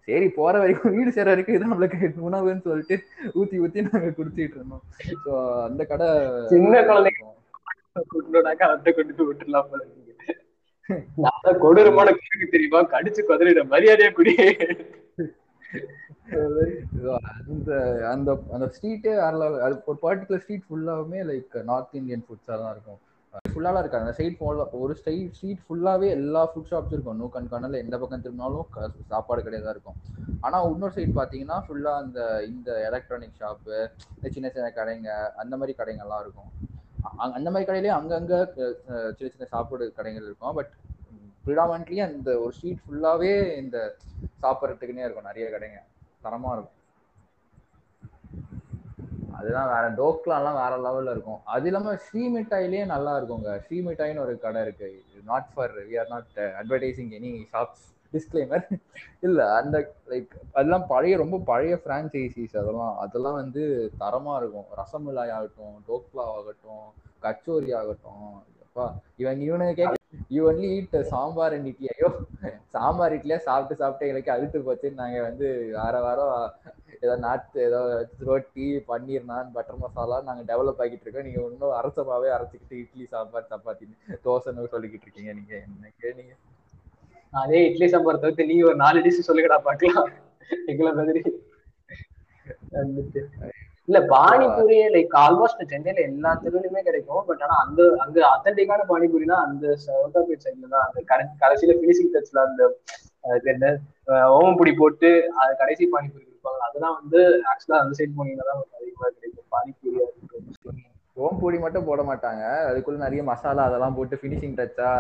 [0.09, 2.97] சரி போற வரைக்கும் வீடு சேர வரைக்கும் இது நம்மளுக்கு உணவுன்னு சொல்லிட்டு
[3.39, 4.85] ஊத்தி ஊத்தி நாங்க குடிச்சிட்டு இருந்தோம்.
[5.25, 5.33] ஸோ
[5.67, 6.07] அந்த கடை
[6.53, 7.25] சின்ன குழந்தைங்க
[8.75, 9.69] அதை கொண்டு போய் விட்டுலாம்
[11.63, 12.09] கொடூரமான
[12.55, 12.81] தெரியுமா?
[12.95, 14.35] கடிச்சு குதறிட மரியாதையா குடி.
[14.35, 15.08] So,
[17.53, 17.71] அந்த
[18.13, 23.01] அந்த அந்த ஸ்ட்ரீட்டே வேற அது ஒரு பர்டிகுலர் ஸ்ட்ரீட் ஃபுல்லாவுமே லைக் நார்த் இந்தியன் ஃபுட்ஸாக தான் இருக்கும்.
[23.53, 24.05] ஃபுல்லாலாம் இருக்காது.
[24.05, 27.19] அந்த சைட் ஃபுல்லாக ஒரு ஸ்ட்ரீட் ஸ்ட்ரீட் ஃபுல்லாவே எல்லா ஃபுட் ஷாப்ஸ் இருக்கும்.
[27.21, 28.69] நூ கண்ணில் எந்த பக்கம் திரும்பினாலும்
[29.13, 29.99] சாப்பாடு கிடையாது இருக்கும்.
[30.47, 32.21] ஆனா இன்னொரு சைடு பார்த்தீங்கன்னா ஃபுல்லா அந்த
[32.53, 33.77] இந்த எலக்ட்ரானிக் ஷாப்பு
[34.17, 35.11] இந்த சின்ன சின்ன கடைங்க
[35.43, 36.51] அந்த மாதிரி கடைங்கள்லாம் இருக்கும்.
[37.37, 38.35] அந்த மாதிரி கடையிலேயே அங்கங்க
[39.17, 40.55] சின்ன சின்ன சாப்பாடு கடைகள் இருக்கும்.
[40.59, 40.73] பட்
[41.47, 43.77] ப்ரிடாமன்ட்லி அந்த ஒரு ஸ்ட்ரீட் ஃபுல்லாவே இந்த
[44.43, 45.31] சாப்பிட்றதுக்குன்னே இருக்கும்.
[45.31, 45.81] நிறைய கடைங்க.
[46.25, 46.75] தரமா இருக்கும்.
[49.39, 51.41] அதுதான் வேற டோக்லாலாம் வேற லெவல்ல இருக்கும்.
[51.55, 53.51] அது இல்லாம ஸ்ரீ மிட்டாயிலே நல்லா இருக்குங்க.
[53.65, 54.89] ஸ்ரீ மிட்டாயின்னு ஒரு கடை இருக்கு.
[55.25, 56.31] Not for we are not
[56.61, 58.67] advertising any shops disclaimer
[59.23, 59.77] இல்ல அந்த
[60.11, 62.95] லைக் அதெல்லாம் பழைய ரொம்ப பழைய ஃப்ரான்ச்சைசிஸ் அதெல்லாம்.
[63.05, 63.63] அதெல்லாம் வந்து
[64.01, 64.69] தரமா இருக்கும்.
[64.81, 66.85] ரசமலாய் ஆகட்டும் டோக்லா ஆகட்டும்
[67.23, 68.27] கச்சோரி ஆகட்டும்.
[68.65, 69.97] அப்பா இவன் இவனுக்கு கேட்க
[70.35, 72.11] you only eat sambar and idli ஐயோ
[72.75, 75.47] சாம்பார் இட்லியா சாப்பிட்டு சாப்பிட்டு எங்களுக்கு அழுத்து போச்சு நாங்க வந்து
[75.77, 76.35] வார வாரம்
[77.05, 77.81] ஏதோ நாட்டு ஏதோ
[78.29, 81.27] ரொட்டி பன்னீர் நான் பட்டர் மசாலா நாங்க டெவலப் ஆகிட்டு இருக்கோம்.
[81.29, 83.87] நீங்க இன்னும் அரசமாவே அரைச்சிக்கிட்டு இட்லி சாம்பார் சப்பாத்தி
[84.27, 85.33] தோசைன்னு சொல்லிக்கிட்டு இருக்கீங்க.
[85.39, 86.35] நீங்க என்ன கேட்டீங்க?
[87.33, 90.11] அதே இட்லி சாம்பார் தவிர்த்து நீ ஒரு நாலு டிஷ் சொல்லுங்கடா பாக்கலாம்
[90.73, 91.23] எங்களை மாதிரி.
[93.89, 97.23] இல்ல பானிபூரி லைக் ஆல்மோஸ்ட் சென்னையில எல்லா தெருவுலயுமே கிடைக்கும்.
[97.29, 102.43] பட் ஆனா அந்த அங்க அத்தன்டிக்கான பானிபூரினா அந்த சவுகாபேட் சைட்ல தான் அந்த கடை கடைசியில பினிஷிங் டச்ல
[102.49, 102.63] அந்த
[103.53, 103.71] என்ன
[104.13, 105.09] அஹ் ஓமப்பொடி போட்டு
[105.41, 106.61] அது கடைசி பானிபூரி கொடுப்பாங்க.
[106.69, 109.49] அதெல்லாம் வந்து ஆக்சுவலா அந்த சைடு போனீங்கன்னா தான் அதிகமா கிடைக்கும்.
[109.55, 110.85] பானிபூரியா இருக்கட்டும்.
[111.17, 112.43] ஓம்பொடி மட்டும் போட மாட்டாங்க.
[112.69, 114.91] அதுக்குள்ள நிறைய மசாலா அதெல்லாம் போட்டு ஃபினிஷிங் டச்சா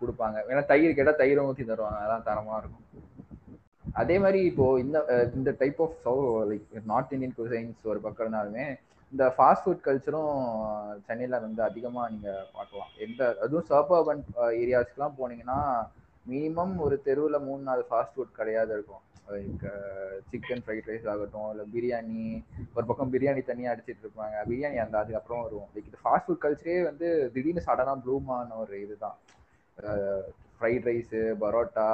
[0.00, 0.36] கொடுப்பாங்க.
[0.52, 1.98] ஏன்னா தயிர் கேட்டா தயிரும் ஊற்றி தருவாங்க.
[2.00, 2.82] அதெல்லாம் தரமா இருக்கும்.
[4.00, 4.98] அதே மாதிரி இப்போ இந்த
[5.38, 8.66] இந்த டைப் ஆஃப் சவு லைக் நார்த் இந்தியன் குசைன்ஸ் ஒரு பக்கம் இருந்தாலுமே
[9.12, 10.32] இந்த ஃபாஸ்ட் ஃபுட் கல்ச்சரும்
[11.06, 12.92] சென்னையில் வந்து அதிகமாக நீங்கள் பார்க்கலாம்.
[13.06, 14.22] எந்த அதுவும் சர்பர்பன்
[14.62, 15.60] ஏரியாஸ்க்குலாம் போனீங்கன்னா
[16.26, 19.02] மினிமம் ஒரு தெருவில் மூணு நாலு ஃபாஸ்ட் ஃபுட் கிடையாது இருக்கும்.
[19.34, 19.64] லைக்
[20.30, 22.24] சிக்கன் ஃப்ரைட் ரைஸ் ஆகட்டும் இல்லை பிரியாணி
[22.76, 24.36] ஒரு பக்கம் பிரியாணி தனியாக அடிச்சிட்டு இருப்பாங்க.
[24.50, 25.68] பிரியாணி அந்த அதுக்கப்புறம் வரும்.
[25.74, 29.16] லைக் இது ஃபாஸ்ட் ஃபுட் கல்ச்சரே வந்து திடீர்னு சடனாக ப்ளூமான ஒரு இதுதான்.
[30.56, 31.88] ஃப்ரைட் ரைஸு பரோட்டா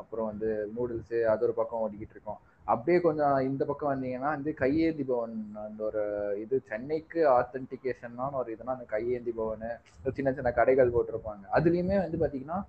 [0.00, 2.40] அப்புறம் வந்து நூடுல்ஸு அது ஒரு பக்கம் ஓடிக்கிட்டு இருக்கோம்.
[2.72, 6.02] அப்படியே கொஞ்சம் இந்த பக்கம் வந்தீங்கன்னா வந்து கையேந்தி பவன் அந்த ஒரு
[6.42, 9.70] இது சென்னைக்கு ஆத்தென்டிகேஷன்னா ஒரு இதுனா அந்த கையேந்தி பவனு
[10.18, 11.44] சின்ன சின்ன கடைகள் போட்டிருப்பாங்க.
[11.58, 12.60] அதுலேயுமே வந்து பார்த்தீங்கன்னா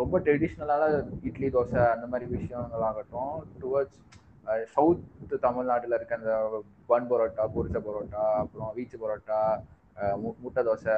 [0.00, 0.84] ரொம்ப ட்ரெடிஷ்னலான
[1.28, 3.32] இட்லி தோசை அந்த மாதிரி விஷயங்களாகட்டும்
[3.62, 3.98] டுவர்ட்ஸ்
[4.74, 6.34] சவுத் தமிழ்நாட்டில் இருக்க அந்த
[6.90, 9.40] பன் பரோட்டா பொரிச்ச பரோட்டா அப்புறம் வீச்சு பரோட்டா
[10.42, 10.96] முட்டை தோசை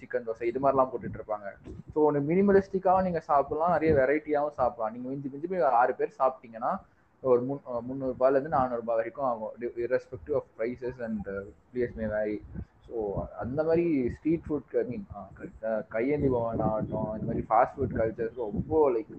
[0.00, 1.48] சிக்கன் தோசை இது மாதிரிலாம் போட்டுட்டு இருப்பாங்க
[1.94, 3.74] ஸோ ஒன்று மினிமலிஸ்டிக்காகவும் நீங்கள் சாப்பிடலாம்.
[3.76, 4.94] நிறைய வெரைட்டியாகவும் சாப்பிடலாம்.
[4.94, 6.72] நீங்கள் மிஞ்சி மிஞ்சி போய் ஆறு பேர் சாப்பிட்டீங்கன்னா
[7.22, 9.52] ஒரு முன் முந்நூறுபாலேருந்து நானூறுபா வரைக்கும் ஆகும்.
[9.84, 11.28] irrespective of prices and
[11.70, 12.36] place may vary
[12.86, 12.98] so
[13.42, 15.04] அந்த மாதிரி ஸ்ட்ரீட் ஃபுட் ஐ மீன்
[15.94, 19.10] கையேந்தி பவன் ஆகட்டும் இந்த மாதிரி ஃபாஸ்ட் ஃபுட் கல்ச்சர்ஸ் ரொம்ப லைக்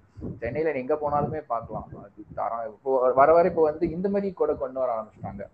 [0.43, 1.87] சென்னையில் நீங்கள் எங்கே போனாலுமே பார்க்கலாம்.
[2.05, 5.45] அது தரம் இப்போ வர வர இப்போ வந்து இந்த மாதிரி கூட கொண்டு வர ஆரம்பிச்சிட்டாங்க.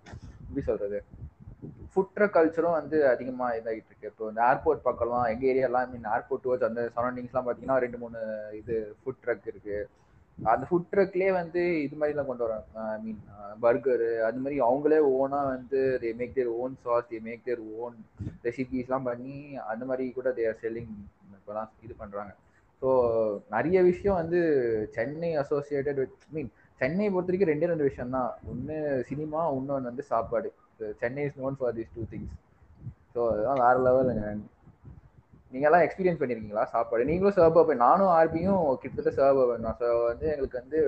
[0.48, 1.00] எப்படி சொல்கிறது
[1.95, 4.09] ஃபுட் கல்ச்சரும் வந்து அதிகமாக இதாகிட்டு இருக்கு.
[4.11, 8.19] இப்போ இந்த ஏர்போர்ட் பக்கம்லாம் எங்கள் ஏரியாலாம் மீன் ஏர்போர்ட் டுவர்ஸ் அந்த சரௌண்டிங்ஸ்லாம் பார்த்தீங்கன்னா ரெண்டு மூணு
[8.59, 9.77] இது ஃபுட் ட்ரக் இருக்கு.
[10.37, 12.65] அந்த ஃபுட் ட்ரக்லேயே வந்து இது மாதிரிலாம் கொண்டு வராங்க.
[12.93, 13.21] ஐ மீன்
[13.63, 17.95] பர்கரு அது மாதிரி அவங்களே ஓனாக வந்து they make their own sauce they make their own
[18.47, 19.37] ரெசிபீஸ்லாம் பண்ணி
[19.73, 20.91] அந்த மாதிரி கூட தேர் செல்லிங்
[21.37, 22.33] இப்போலாம் இது பண்ணுறாங்க
[22.81, 22.89] ஸோ
[23.55, 24.39] நிறைய விஷயம் வந்து
[24.97, 28.77] Chennai associated with mean Chennai பொறுத்த வரைக்கும் ரெண்டே ரெண்டு விஷயம் தான் ஒன்று
[29.09, 30.49] சினிமா இன்னொன்று வந்து சாப்பாடு.
[31.00, 32.34] Chennai is known for these two things
[33.13, 34.25] so அதெல்லாம் வேற லெவலுங்க
[35.53, 37.03] நீங்களாம் எக்ஸ்பீரியன்ஸ் பண்ணியிருக்கீங்களா சாப்பாடு?
[37.05, 40.79] நீங்களும் சர்வ் பண்ணி நானும் ஆர்பியும் கிட்டத்தட்ட சர்வ் பண்ணோம் ஸோ வந்து எங்களுக்கு வந்து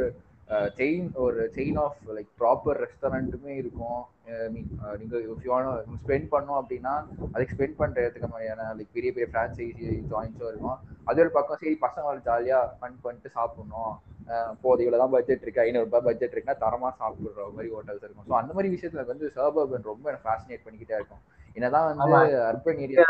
[0.55, 3.97] Uh, செயின் ஒரு செயின் ஆஃப் லைக் ப்ராப்பர் ரெஸ்டாரண்ட்டுமே இருக்கும்.
[4.43, 5.57] ஐ மீன் நீங்கள் இஃப் யூ
[6.03, 6.93] ஸ்பெண்ட் பண்ணோம் அப்படின்னா
[7.33, 10.77] அதுக்கு ஸ்பெண்ட் பண்ணுற இடத்துக்கு மாதிரியான லைக் பெரிய பெரிய ஃப்ரான்ச்சைசி ஜாயின்ஸும் இருக்கும்.
[11.09, 13.91] அது ஒரு பக்கம் சரி பசங்க ஜாலியாக ஃபன் பண்ணிட்டு சாப்பிட்ணும்.
[14.33, 18.27] Uh, போது இவ்வளோ தான் பட்ஜெட் இருக்கு ஐநூறுரூபா பட்ஜெட் இருக்குன்னா தரமாக சாப்பிட்ற மாதிரி ஹோட்டல்ஸ் இருக்கும்.
[18.29, 21.23] ஸோ அந்த மாதிரி விஷயத்தில் வந்து சர்பர்பன் ரொம்ப எனக்கு ஃபேசினேட் பண்ணிக்கிட்டே இருக்கும்.
[21.57, 23.05] என்னதான் வந்து அர்பன் ஏரியா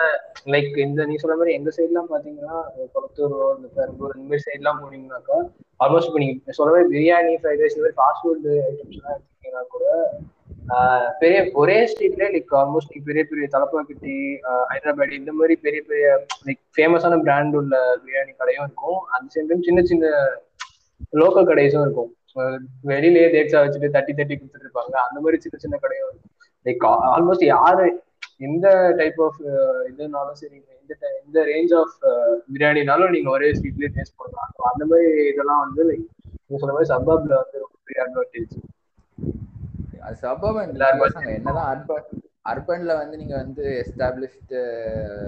[0.54, 2.58] லைக் இந்த நீ சொல்ற மாதிரி எங்க சைட்லாம் பாத்தீங்கன்னா
[2.96, 5.38] கொளத்தூர் இந்த பெரம்பூர் இந்த மாதிரி சைட்லாம் போனீங்கன்னாக்கா
[5.84, 9.86] ஆல்மோஸ்ட் இப்போ நீங்க சொல்ற மாதிரி பிரியாணி ஃப்ரைட் ரைஸ் இந்த மாதிரி ஃபாஸ்ட் ஃபுட் ஐட்டம்ஸ்லாம் எடுத்தீங்கன்னா கூட
[11.22, 14.16] பெரிய ஒரே ஸ்ட்ரீட்ல லைக் ஆல்மோஸ்ட் பெரிய பெரிய தலப்பாக்கட்டி
[14.72, 16.08] ஹைதராபாத் இந்த மாதிரி பெரிய பெரிய
[16.48, 19.00] லைக் ஃபேமஸான பிராண்ட் உள்ள பிரியாணி கடையும் இருக்கும்.
[19.14, 20.08] அந்த சேம் டைம் சின்ன சின்ன
[21.22, 22.12] லோக்கல் கடைஸும் இருக்கும்.
[22.92, 24.96] வெளியிலேயே தேக்ஸா வச்சுட்டு தட்டி தட்டி கொடுத்துட்டு இருப்பாங்க.
[25.08, 26.34] அந்த மாதிரி சின்ன சின்ன கடையும் இருக்கும்.
[26.66, 27.88] லைக் ஆல்மோஸ்ட் யாரு
[28.42, 28.68] எந்த
[28.98, 29.40] டைப் ஆஃப்
[29.90, 30.94] இதுனாலும் சரி இந்த
[31.26, 31.96] இந்த ரேஞ்ச் ஆஃப்
[32.50, 36.06] பிரியாணினாலும் நீங்க ஒரே ஸ்ட்ரீட்லயே டேஸ்ட் பண்ணலாம் அந்த மாதிரி இதெல்லாம் வந்து லைக்
[36.42, 38.56] நீங்க சொன்ன மாதிரி சப்பாப்ல வந்து ரொம்ப பெரிய அட்வான்டேஜ்
[40.08, 40.74] அது சபபன்
[41.32, 42.06] என்னதான் அர்பன்
[42.52, 44.60] அர்பன்ல வந்து நீங்க வந்து எஸ்டாப்ளிஷ்டு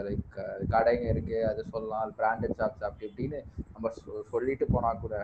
[0.06, 0.38] லைக்
[0.74, 3.40] கடைங்க இருக்கு அது சொல்லலாம் பிராண்டட் ஷாப்ஸ் அப்படி இப்படின்னு
[3.74, 3.92] நம்ம
[4.32, 5.16] சொல்லிட்டு போனா கூட.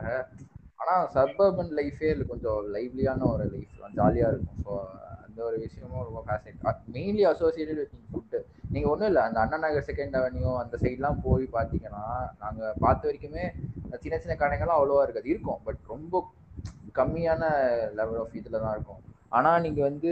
[0.80, 4.60] ஆனா சப்பர்பன் லைஃபே கொஞ்சம் லைவ்லியான ஒரு லைஃப் ஜாலியா இருக்கும்.
[4.65, 4.74] ஸோ
[5.36, 8.39] இந்த ஒரு விஷயமும் ரொம்ப fascinate mainly associated with food
[8.74, 12.04] நீங்கள் ஒன்றும் இல்லை அந்த அண்ணா நகர் செகண்ட் அவென்யூ அந்த சைட்லாம் போய் பார்த்தீங்கன்னா
[12.43, 13.43] நாங்கள் பார்த்த வரைக்குமே
[14.04, 15.32] சின்ன சின்ன கடைகள்லாம் அவ்வளோவா இருக்காது.
[15.34, 16.24] இருக்கும் பட் ரொம்ப
[17.00, 17.43] கம்மியான
[18.00, 19.02] லெவல் ஆஃப் இதில் தான் இருக்கும்.
[19.38, 20.12] ஆனால் நீங்கள் வந்து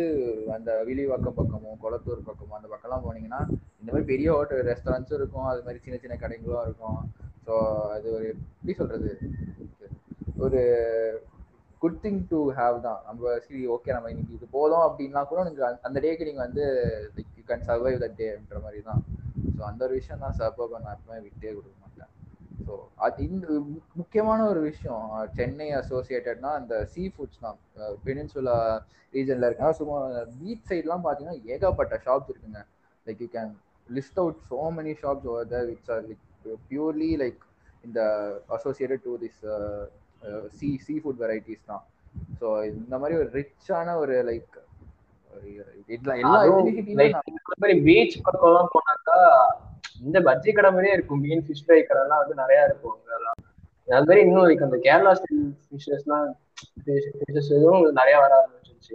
[0.57, 3.41] அந்த விழிவாக்கம் பக்கமும் குளத்தூர் பக்கமும் அந்த பக்கம்லாம் போனீங்கன்னா
[3.79, 5.49] இந்த மாதிரி பெரிய ஹோட்டல் ரெஸ்டாரண்ட்ஸும் இருக்கும்.
[5.51, 6.99] அது மாதிரி சின்ன சின்ன கடைங்களும் இருக்கும்.
[7.45, 7.53] ஸோ
[7.95, 9.13] அது ஒரு எப்படி சொல்கிறது
[10.45, 10.61] ஒரு
[11.83, 12.99] குட் திங் டு ஹாவ் தான்.
[13.07, 16.65] நம்ம சரி ஓகே நம்ம இன்னைக்கு இது போதும் அப்படின்னா கூட நீங்கள் அந்த டேக்கு நீங்கள் வந்து
[17.15, 19.01] like you can survive that டேன்ற மாதிரி தான்.
[19.55, 22.11] ஸோ அந்த ஒரு விஷயம் தான் சர்வ் நான் எப்பவுமே விட்டே கொடுக்க மாட்டேன்.
[22.65, 22.73] ஸோ
[23.05, 23.47] அது இந்த
[24.01, 25.03] முக்கியமான ஒரு விஷயம்.
[25.37, 27.57] சென்னை அசோசியேட்டட்னா அந்த சீ ஃபுட்ஸ் தான்
[28.05, 28.57] பெனின்சுலா
[29.15, 29.97] ரீஜனில் இருக்காங்க சும்மா
[30.37, 32.61] பீச் சைட்லாம் பார்த்தீங்கன்னா ஏகப்பட்ட ஷாப்ஸ் இருக்குங்க.
[33.07, 33.51] Like you can
[33.89, 36.23] list out so many shops over the which are like
[36.69, 37.41] purely like
[37.87, 37.99] இந்த
[38.57, 39.41] associated to this
[40.57, 41.83] sea sea food varieties தான்.
[42.39, 44.55] ஸோ இந்த மாதிரி ஒரு ரிச்சான ஒரு லைக்
[47.87, 49.17] பீச் பக்கம்லாம் போனாக்கா
[50.05, 51.21] இந்த பஜ்ஜி கடை மாதிரியே இருக்கும்.
[51.25, 53.39] மீன் ஃபிஷ் ஃப்ரை கடை எல்லாம் வந்து நிறைய இருக்கும் அதெல்லாம்
[53.97, 56.29] அது மாதிரி இன்னும் லைக் அந்த கேரளா ஸ்டைல் ஃபிஷஸ்லாம்
[56.83, 58.93] ஃபிஷஸ் எதுவும் நிறைய வர ஆரம்பிச்சிருச்சு.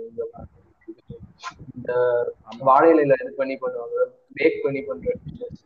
[1.77, 1.93] இந்த
[2.69, 4.07] வாழை இலையில இது பண்ணி பண்ணுவாங்க
[4.39, 5.63] பேக் பண்ணி பண்ற ஃபிஷஸ்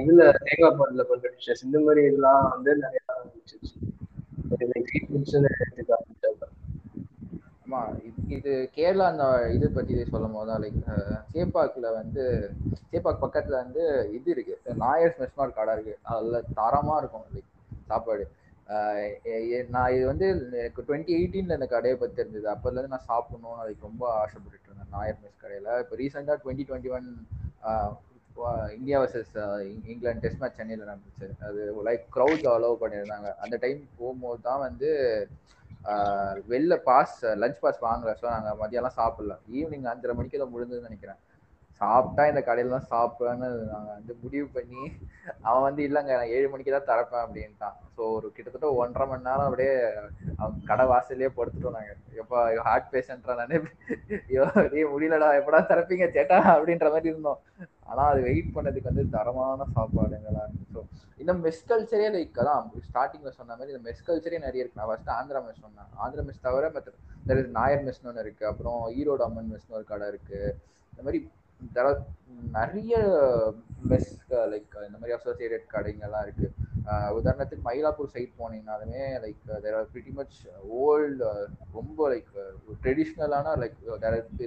[0.00, 3.76] இதுல தேங்காய் பாட்டுல பண்ற டிஷஸ் இந்த மாதிரி இதெல்லாம் வந்து நிறைய ஆரம்பிச்சிருச்சு
[7.64, 7.80] ஆமா
[8.36, 9.24] இது கேரளா அந்த
[9.56, 10.78] இது பத்தி சொல்லும் போது தான் லைக்
[11.34, 12.22] சேப்பாக்கில் வந்து
[12.92, 13.82] சேப்பாக் பக்கத்துல வந்து
[14.16, 14.54] இது இருக்கு.
[14.84, 15.94] நாயர்ஸ் மெஸ்மார் கடை இருக்கு.
[16.14, 17.50] அதுல தரமா இருக்கும் லைக்
[17.90, 18.24] சாப்பாடு.
[19.74, 20.26] நான் இது வந்து
[20.62, 22.48] எனக்கு டுவெண்ட்டி எயிட்டீன்ல இந்த கடையை பத்தி தெரிஞ்சது.
[22.54, 25.78] அப்போதுலேருந்து நான் சாப்பிடணும்னு அதுக்கு ரொம்ப ஆசைப்பட்டுட்டு இருந்தேன் நாயர் மெஸ் கடையில.
[25.84, 27.08] இப்போ ரீசெண்டாக twenty twenty one
[28.76, 29.32] India versus
[29.90, 31.26] England test match சென்னையில் நடந்துச்சு.
[31.48, 33.30] அது லைக் க்ரௌட் அலோவ் பண்ணியிருந்தாங்க.
[33.44, 34.90] அந்த டைம் போகும்போது தான் வந்து
[36.52, 39.36] வெளில பாஸ் லஞ்ச் பாஸ் வாங்கல ஸோ நாங்கள் மதியம்லாம் சாப்பிடல.
[39.58, 41.20] ஈவினிங் அஞ்சரை மணிக்கு தான் முடிஞ்சதுன்னு நினைக்கிறேன்.
[41.80, 44.82] சாப்பிட்டா இந்த கடையில தான் சாப்பிடுவேன்னு நாங்கள் வந்து முடிவு பண்ணி
[45.48, 47.76] அவன் வந்து இல்லைங்க நான் ஏழு மணிக்கு தான் திறப்பேன் அப்படின்ட்டான்.
[47.96, 49.74] ஸோ ஒரு கிட்டத்தட்ட ஒன்றரை மணி நேரம் அப்படியே
[50.40, 52.38] அவன் கடை வாசல்லையே படுத்துட்டோம் நாங்கள் எப்போ
[52.68, 53.60] ஹார்ட் பேஷண்ட்ரா நானே?
[54.28, 56.38] ஐயோ முடியலடா எப்படா திறப்பீங்க சேட்டா?
[56.54, 57.40] அப்படின்ற மாதிரி இருந்தோம்.
[57.90, 60.44] ஆனால் அது வெயிட் பண்ணதுக்கு வந்து தரமான சாப்பாடுங்களா?
[60.74, 60.80] ஸோ
[61.22, 64.80] இந்த மெஸ் கல்ச்சரே லைக் அதான் ஸ்டார்டிங்கில் சொன்ன மாதிரி இந்த மெஸ் கல்ச்சரே நிறைய இருக்கு.
[64.80, 65.90] நான் ஃபஸ்ட்டு ஆந்திரா மெஸ் சொன்னேன்.
[66.04, 70.54] ஆந்திரா மெஸ் தவிர மற்ற நாயர் மெஸ்னு ஒன்று இருக்குது அப்புறம் ஈரோடு அம்மன் மெஸ்னு ஒரு கடை இருக்குது
[70.92, 71.20] இந்த மாதிரி
[72.56, 72.92] நிறைய
[73.90, 74.12] மெஸ்
[74.52, 76.46] லைக் இந்த மாதிரி அசோசியேட்டட் கடைங்கெல்லாம் இருக்கு.
[77.16, 80.36] உதாரணத்துக்கு Mylapore side போனீங்கனாலுமே like there are pretty much
[80.78, 81.26] old
[81.76, 82.30] ரொம்ப like
[82.82, 83.76] ட்ரெடிஷ்னலான like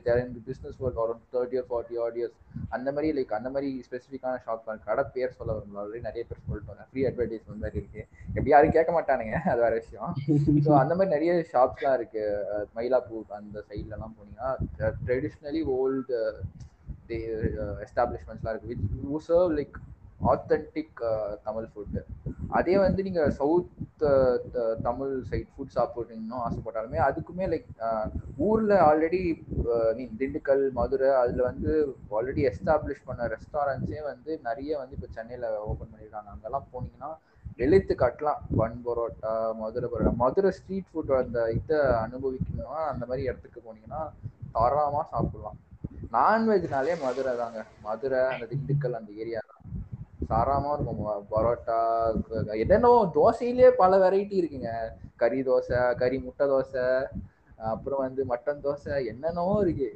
[0.08, 2.36] there in business world ஒரு thirty or forty odd years
[2.78, 6.88] அந்த மாதிரி லைக் அந்த மாதிரி ஸ்பெசிஃபிக்கான ஷாப் கடை பேர் சொல்ல வரும் ஆல்ரெடி நிறைய பேர் சொல்லிட்டு
[6.92, 8.02] ஃப்ரீ அட்வர்டைஸ்மெண்ட் மாதிரி இருக்கு.
[8.36, 10.12] எப்படி யாரும் கேட்க மாட்டானுங்க அது வேற விஷயம்.
[10.66, 12.26] ஸோ அந்த மாதிரி நிறைய ஷாப்ஸ்லாம் இருக்கு.
[12.78, 14.52] மயிலாப்பூர் அந்த சைட்லலாம் போனீங்கன்னா
[15.08, 16.20] ட்ரெடிஷ்னலி ஓல்டு
[17.86, 18.76] எஸ்டாப்ளிஷ்மெண்ட்ஸ்லாம் இருக்குது
[19.14, 19.78] which serve like
[20.32, 21.00] authentic
[21.48, 22.02] Tamil food
[22.58, 24.04] அதே வந்து நீங்கள் சவுத்
[24.88, 27.68] தமிழ் சைட் ஃபுட் சாப்பிட்றீங்கன்னு ஆசைப்பட்டாலுமே அதுக்குமே லைக்
[28.48, 29.22] ஊரில் ஆல்ரெடி
[29.98, 31.72] மீன் திண்டுக்கல் மதுரை அதில் வந்து
[32.18, 37.12] ஆல்ரெடி எஸ்டாப்ளிஷ் பண்ண ரெஸ்டாரண்ட்ஸே வந்து நிறைய வந்து இப்போ சென்னையில் ஓப்பன் பண்ணியிருக்காங்க அங்கெல்லாம் போனீங்கன்னா
[37.66, 38.42] எழுத்து கட்டலாம்.
[38.60, 40.14] Bun parotta Madurai parotta.
[40.24, 44.02] Madurai street food அந்த இதை அனுபவிக்கணும்னா அந்த மாதிரி இடத்துக்கு போனீங்கன்னா
[44.56, 45.60] தாராளமாக சாப்பிடலாம்.
[46.16, 47.60] நான்வெஜ்னாலே மதுரை தாங்க.
[47.86, 49.62] மதுரை அந்த திண்டுக்கல் அந்த ஏரியா தான்.
[50.30, 51.02] சாராமா இருக்கும்.
[51.32, 51.80] பரோட்டா
[52.64, 54.72] என்னென்னவோ தோசையிலே பல வெரைட்டி இருக்குங்க.
[55.22, 56.86] கறி தோசை கறி முட்டை தோசை
[57.72, 59.90] அப்புறம் வந்து மட்டன் தோசை என்னென்னவோ இருக்கு.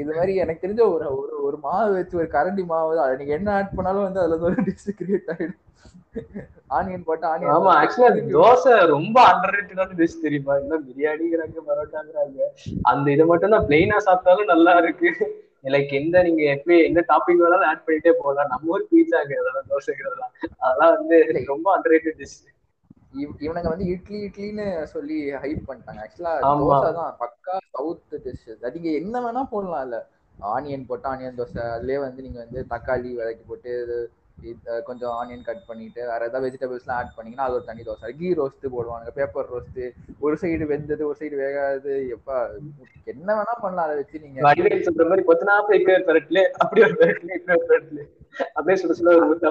[0.00, 3.52] இது மாதிரி எனக்கு தெரிஞ்ச ஒரு ஒரு ஒரு மாவு வச்சு ஒரு கரண்டி மாவு அது நீங்க என்ன
[3.58, 5.62] ஆட் பண்ணாலும் வந்து அதுல ஒரு டிஷ் கிரியேட் ஆயிடும்.
[6.70, 10.54] ஆனியன் போட்டு ஆமா ஆனியன் ஆக்சுவலா தோசை ரொம்ப அண்டர் ரேட்டடான டிஷ் தெரியுமா?
[10.56, 12.38] என்ன பிரியாணிங்கிறாங்க பரோட்டாங்கிறாங்க.
[12.84, 15.10] அந்த இதை மட்டும் தான் பிளெயினா சாப்பிட்டாலும் நல்லா இருக்கு.
[15.66, 18.50] லைக் எந்த நீங்க எப்படி எந்த டாபிக் வேணாலும் ஆட் பண்ணிட்டே போகலாம்.
[18.50, 22.36] நம்ம ஊர் பீட்சாங்க அதெல்லாம் தோசைங்கிறதெல்லாம் அதெல்லாம் வந்து ரொம்ப அண்டர் ரேட்டட் டிஷ்
[23.14, 26.00] இவ- இவனுங்க வந்து இட்லி இட்லின்னு சொல்லி ஹைப் பண்ணிட்டாங்க.
[26.04, 26.66] ஆக்சுவலா ஆமா.
[26.72, 27.14] தோசை தான்.
[27.20, 29.98] பக்கா சவுத் டிஷ் நீங்க என்ன வேணா போடலாம் இல்ல.
[30.48, 31.60] ஆனியன் போட்டு ஆனியன் தோசை.
[31.74, 33.72] அதுலயே வந்து நீங்க வந்து தக்காளி வதக்கி போட்டு
[34.84, 38.66] கொஞ்சம் ஆனியன் கட் பண்ணிட்டு வேற ஏதாவது வெஜிடபிள்ஸ்லாம் ஆட் பண்ணீங்கன்னா அது ஒரு தனி தோசை கீ ரோஸ்ட்
[38.74, 39.80] போடுவாங்க பேப்பர் ரோஸ்ட்
[40.20, 41.94] ஒரு சைடு வெந்தது ஒரு சைடு வேகாது.
[42.16, 42.36] எப்பா
[43.04, 44.40] என்ன வேணா பண்ணலாம் அதை வச்சு நீங்க.
[44.86, 48.02] சொல்ற மாதிரி இப்படி ஒரு பெரட்ல அப்படி ஒரு பெரட்ல இப்படி ஒரு பெரட்ல.
[48.54, 49.50] அப்படியே சுட சுட ஒரு முட்டை.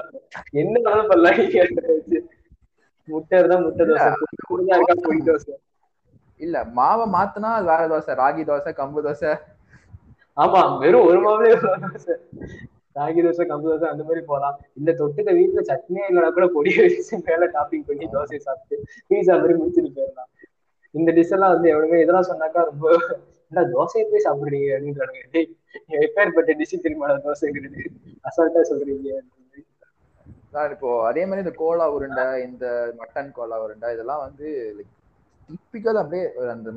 [0.62, 2.20] என்ன வேணாலும் பண்ணலாம் நீங்க வச்சு.
[3.08, 4.08] முட்டை இருந்தா முட்டை தோசை.
[4.78, 4.94] இருக்கா
[5.30, 5.54] தோசை.
[6.40, 8.14] இல்ல மாவை மாத்துனா அது வேற தோசை.
[8.22, 9.32] ராகி தோசை கம்பு தோசை.
[10.36, 12.14] ஆமா வெறும் ஒரு மாவுலே ஒரு தோசை.
[12.96, 14.56] ராகி தோசை கம்பு தோசை அந்த மாதிரி போலாம்.
[14.80, 18.76] இந்த தொட்டுக்க வீட்டுல சட்னியே இல்லைனா கூட பொடியை வச்சு மேல டாப்பிங் பண்ணி தோசையை சாப்பிட்டு
[19.10, 20.30] பீஸா மாதிரி முடிச்சுட்டு போயிடலாம்.
[20.94, 22.86] இந்த டிஷ் எல்லாம் வந்து எவ்வளவு இதெல்லாம் சொன்னாக்கா ரொம்ப
[23.52, 24.68] என்ன தோசையை போய் சாப்பிடுறீங்க?
[24.76, 25.50] அப்படின்றாங்க டேய்
[26.04, 27.82] எப்பேற்பட்ட டிஷ் தெரியுமா தோசைங்கிறது?
[28.28, 29.10] அசால்ட்டா சொல்றீங்க
[30.74, 32.66] இப்போ அதே மாதிரி இந்த கோலா உருண்டை இந்த
[33.00, 34.92] மட்டன் கோலா உருண்டை இதெல்லாம் வந்து லைக்
[35.48, 36.68] டிப்பிக்கல் அப்படியே அந்த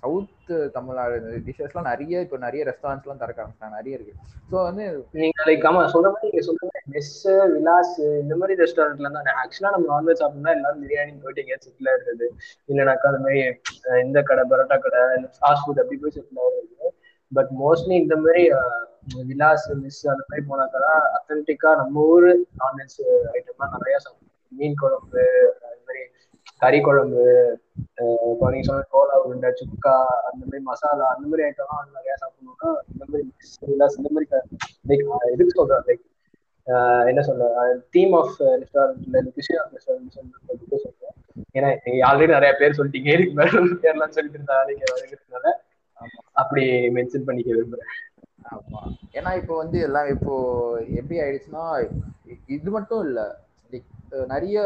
[0.00, 3.78] சவுத் தமிழ்நாடு டிஷஸ்லாம் நிறைய இப்போ நிறைய ரெஸ்டாரண்ட்ஸ்லாம் திறக்க ஆரம்பிச்சிட்டாங்க.
[3.80, 4.14] நிறைய இருக்கு.
[4.50, 4.84] ஸோ வந்து
[5.22, 7.14] நீங்க லைக் ஆமா சொல்ற மாதிரி நீங்க சொல்ற மாதிரி மெஸ்
[7.54, 9.40] விலாஸ் இந்த மாதிரி ரெஸ்டாரண்ட்ல தான்.
[9.42, 12.28] ஆக்சுவலா நம்ம நான்வெஜ் சாப்பிடணும் எல்லாரும் பிரியாணி போயிட்டு எங்கேயா செட்டில் இருக்குது
[12.70, 13.40] இல்லைனாக்கா அந்த மாதிரி
[14.06, 15.02] இந்த கடை பரோட்டா கடை
[15.38, 16.90] ஃபாஸ்ட் ஃபுட் அப்படி போய் செட்டில் ஆயிருக்குது.
[17.32, 18.44] பட் மோஸ்ட்லி இந்த மாதிரி
[19.30, 22.30] விலாஸ் மிஸ் அந்த மாதிரி போனாக்கா அத்தன்டிக்கா நம்ம ஊர்
[22.62, 22.98] நான்வெஜ்
[23.36, 25.24] ஐட்டம்லாம் நிறைய சாப்பிடுவோம் மீன் குழம்பு
[26.60, 27.22] கறி குழம்பு
[27.98, 29.94] அஹ், இப்போ நீங்க சொன்ன கோலா உருண்டை சுக்கா
[30.28, 33.24] அந்த மாதிரி மசாலா அந்த மாதிரி ஐட்டம்லாம் வந்து நிறைய சாப்பிடணும்னா இந்த மாதிரி
[33.98, 34.28] இந்த மாதிரி
[34.88, 36.04] லைக் எதுக்கு சொல்றேன் லைக்
[37.10, 37.44] என்ன சொல்ற
[37.94, 41.14] தீம் ஆஃப் ரெஸ்டாரண்ட்ல கிருஷ்ணா ரெஸ்டாரண்ட் சொல்றேன்.
[41.56, 41.68] ஏன்னா
[42.08, 43.50] ஆல்ரெடி நிறைய பேர் சொல்லிட்டீங்க இதுக்கு மேல
[43.84, 45.46] பேர்லாம் சொல்லிட்டு இருந்தா நீங்க வழங்குறதுனால
[46.36, 46.64] அப்படி
[46.96, 47.92] மென்ஷன் பண்ணிக்க விரும்புறேன்.
[48.50, 48.80] ஆமா.
[49.14, 50.34] ஏன்னா இப்போ வந்து எல்லாம் இப்போ
[50.98, 51.64] எப்படி ஆயிடுச்சுன்னா
[52.56, 53.20] இது மட்டும் இல்ல
[54.32, 54.58] நிறைய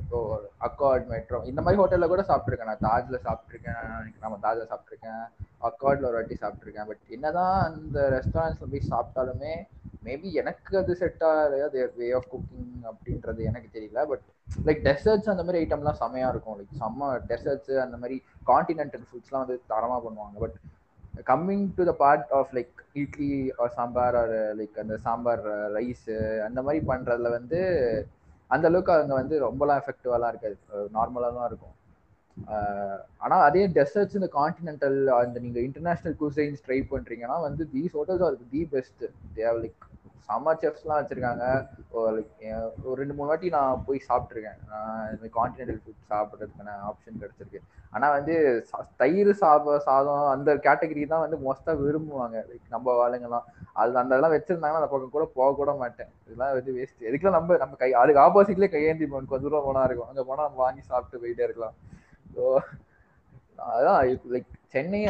[0.00, 0.18] இப்போ
[0.66, 3.86] அக்கார்ட் மெட்ரோ இந்த மாதிரி ஹோட்டல்ல கூட சாப்பிட்ருக்கேன் நான் தாஜ்ல சாப்பிட்ருக்கேன்
[4.24, 5.22] நம்ம தாஜ்ல சாப்பிட்ருக்கேன்
[5.68, 9.54] அக்கார்ட்ல ஒரு வாட்டி சாப்பிட்ருக்கேன் பட் என்னதான் அந்த ரெஸ்டாரண்ட்ஸ்ல போய் சாப்பிட்டாலுமே
[10.06, 14.00] மேபி எனக்கு அது செட் ஆகாது வே ஆஃப் குக்கிங் அப்படின்றது எனக்கு தெரியல.
[14.10, 14.24] பட்
[14.66, 16.56] லைக் டெசர்ட்ஸ் அந்த மாதிரி ஐட்டம்லாம் செமையா இருக்கும்.
[16.58, 18.16] லைக் செம்ம டெசர்ட்ஸ் அந்த மாதிரி
[18.50, 20.36] காண்டினென்டல் ஃபுட்ஸ்லாம் வந்து தரமா பண்ணுவாங்க.
[20.44, 20.58] But
[21.30, 25.44] coming to the part of like idli or sambar or like அந்த சாம்பார்
[25.78, 26.10] ரைஸ்
[26.48, 27.60] அந்த மாதிரி பண்றதுல வந்து
[28.50, 30.56] அந்த அளவுக்கு அவங்க வந்து ரொம்பலாம் எஃபெக்டிவாலாம் இருக்காது.
[30.96, 31.74] நார்மலாக தான் இருக்கும்.
[33.24, 38.38] ஆனால் அதே டெசர்ட்ஸ் இந்த கான்டினென்டல் அந்த நீங்கள் இன்டர்நேஷனல் குசைன்ஸ் ட்ரை பண்ணுறீங்கன்னா வந்து these hotels are
[38.54, 39.04] the best
[39.40, 39.84] they've like
[40.28, 41.44] செம்ம செஃப்ஸ்லாம் வச்சுருக்காங்க.
[42.86, 44.58] ஒரு ரெண்டு மூணு வாட்டி நான் போய் சாப்பிட்ருக்கேன்
[45.14, 47.60] இந்த கான்டினென்டல் ஃபுட் சாப்பிட்றதுக்கான ஆப்ஷன் கிடச்சிருக்கு.
[47.94, 48.34] ஆனால் வந்து
[49.00, 52.36] தயிர் சாப்ப சாதம் அந்த கேட்டகரி தான் வந்து மோஸ்ட்டாக விரும்புவாங்க.
[52.50, 53.46] லைக் நம்ம ஆளுங்கெல்லாம்.
[53.80, 56.10] அது அந்த இதெல்லாம் வச்சுருந்தாங்கன்னா அந்த பக்கம் கூட போக கூட மாட்டேன்.
[56.26, 59.30] இதெல்லாம் வந்து வேஸ்ட் எதுக்குலாம் நம்ம நம்ம கை அதுக்கு ஆப்போசிட்லேயே கையேந்தி போகணும்.
[59.32, 60.10] கொஞ்சம் தூரம் போனா இருக்கும்.
[60.10, 61.76] அங்கே போனால் நம்ம வாங்கி சாப்பிட்டு போயிட்டே இருக்கலாம்.
[62.34, 62.44] ஸோ
[63.74, 63.98] அதான்
[64.34, 65.02] like Chennai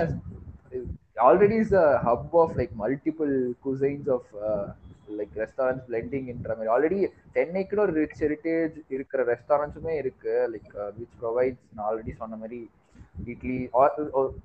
[1.27, 3.35] already is a hub of like multiple
[3.67, 4.31] cuisines of
[5.11, 6.69] like restaurants பிளெண்டிங்ன்ற மாதிரி.
[6.69, 10.51] ஆல்ரெடி சென்னைக்குன்னு ஒரு ரிச் ஹெரிட்டேஜ் இருக்கிற ரெஸ்டாரண்ட்ஸுமே இருக்கு.
[10.53, 12.71] லைக் விச் ப்ரொவைட்ஸ் நான் ஆல்ரெடி சொன்ன மாதிரி
[13.25, 13.71] idli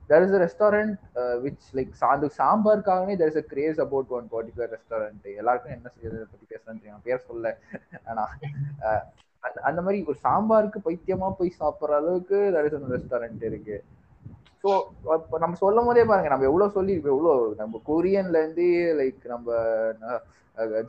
[0.08, 4.76] there is a restaurant which like Sandhu சாம்பாருக்காகவே there is a craze about one particular
[4.78, 7.02] restaurant எல்லாருக்கும் என்ன செய்யறதை பத்தி பேசுறேன்னு தெரியும்.
[7.04, 7.58] பேர் சொல்ல.
[8.04, 8.38] ஆனா
[8.82, 9.00] uh,
[9.40, 13.84] அந்த- மாதிரி ஒரு சாம்பாருக்கு பைத்தியமா போய் சாப்பிடுற அளவுக்கு தேர் இஸ் அந்த ரெஸ்டாரண்ட் இருக்கு.
[14.64, 14.70] ஸோ
[15.44, 18.66] நம்ம சொல்லும் போதே பாருங்க நம்ம எவ்வளவு சொல்லி எவ்வளோ நம்ம கொரியன்ல இருந்து
[19.00, 19.48] லைக் நம்ம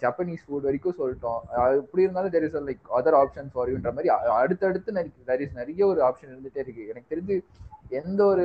[0.03, 1.41] ஜப்பனீஸ் ஃபுட் வரைக்கும் சொல்லிட்டோம்.
[1.63, 4.09] அது எப்படி இருந்தாலும் there is like other option for யூன்ற மாதிரி
[4.41, 4.95] அடுத்தடுத்து
[5.29, 6.89] தெர் இஸ் நிறைய ஒரு ஆப்ஷன் இருந்துட்டே இருக்கு.
[6.93, 7.37] எனக்கு தெரிஞ்சு
[8.01, 8.45] எந்த ஒரு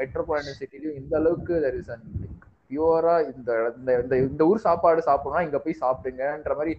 [0.00, 5.46] மெட்ரோபாலிட்டன் சிட்டிலையும் இந்த அளவுக்கு தெர் இஸ் அண்ட் லைக் பியூரா இந்த இந்த- இந்த ஊர் சாப்பாடு சாப்பிடணும்னா
[5.48, 6.74] இங்க போய் சாப்பிடுங்கன்ற மாதிரி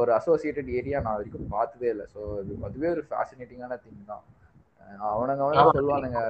[0.00, 2.06] ஒரு அசோசியேட்டட் ஏரியா நான் வரைக்கும் பார்த்ததே இல்லை.
[2.14, 2.20] ஸோ
[2.68, 4.24] அதுவே ஒரு ஃபேசினேட்டிங்கான திங் தான்.
[5.12, 5.76] அவனுங்க அவனுங்க.
[5.78, 6.20] சொல்லுவானுங்க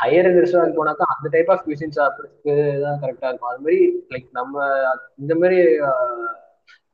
[0.00, 3.50] ஹையர் ரெஸ்டாரண்ட் போனாக்கா அந்த டைப் ஆஃப் cuisine சாப்பிட்றதுக்கு தான் கரெக்டா இருக்கும்.
[3.52, 3.80] அது மாதிரி
[4.14, 4.66] லைக் நம்ம
[5.22, 5.58] இந்த மாதிரி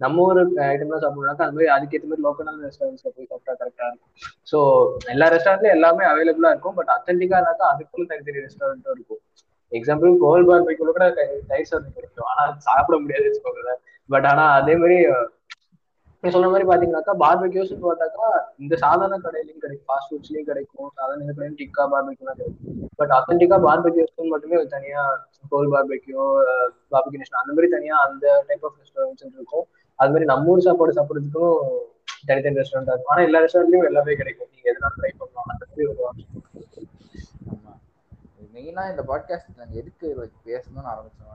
[0.04, 4.12] நம்ம ஊர் ஐட்டம் தான் சாப்பிடணும்னாக்கா அது மாதிரி அதுக்கேற்ற மாதிரி லோக்கலான ரெஸ்டாரண்ட்ஸ்ல போய் சாப்பிட்டா கரெக்டா இருக்கும்.
[4.50, 4.58] ஸோ
[5.14, 9.22] எல்லா ரெஸ்டாரண்ட்லயும் எல்லாமே அவைலபிளா இருக்கும் பட் அத்தன்டிக்கானாக்கா அதுக்குள்ள தனித்தனி ரெஸ்டாரண்ட்டும் இருக்கும்.
[9.72, 11.06] எக்ஸாம்பிள் கோல் பார் பைக்குள்ள கூட
[11.50, 12.26] தயிர் சாதம் கிடைக்கும்.
[12.30, 13.80] ஆனா சாப்பிட முடியாது வச்சுக்கோங்களேன்.
[14.10, 14.98] பட் ஆனா அதே மாதிரி
[16.22, 18.26] நீங்க சொன்ன மாதிரி பாத்தீங்கன்னாக்கா பார்பெக்யூஸ் பார்த்தாக்கா
[18.62, 19.88] இந்த சாதாரண கடையிலயும் கிடைக்கும்.
[19.88, 20.88] ஃபாஸ்ட் ஃபுட்ஸ்லயும் கிடைக்கும்.
[20.98, 22.76] சாதாரண கடையிலும் டிக்கா பார்பெக்யூலாம் கிடைக்கும்.
[22.98, 25.02] பட் அத்தன்டிக்கா பார்பெக்யூஸ் மட்டுமே தனியா
[25.52, 26.18] கோல் பார்பெக்யூ
[26.94, 29.66] பார்பெக்யூ நேஷன் அந்த மாதிரி தனியா அந்த டைப் ஆஃப் ரெஸ்டாரண்ட்ஸ் இருக்கும்.
[29.98, 31.58] அது மாதிரி நம்ம ஊர் சாப்பாடு சாப்பிட்றதுக்கும்
[32.28, 33.12] தனித்தனி ரெஸ்டாரண்ட் இருக்கும்.
[33.14, 34.50] ஆனா எல்லா ரெஸ்டாரண்ட்லயும் எல்லாமே கிடைக்கும்.
[34.52, 35.50] நீங்க எதனால ட்ரை பண்ணலாம்.
[35.54, 36.00] அந்த மாதிரி ஒரு
[38.54, 40.06] மெயினாக மெயினா இந்த பாட்காஸ்ட் நாங்க எதுக்கு
[40.46, 41.28] பேசணும்னு ஆரம்பிச்சோம்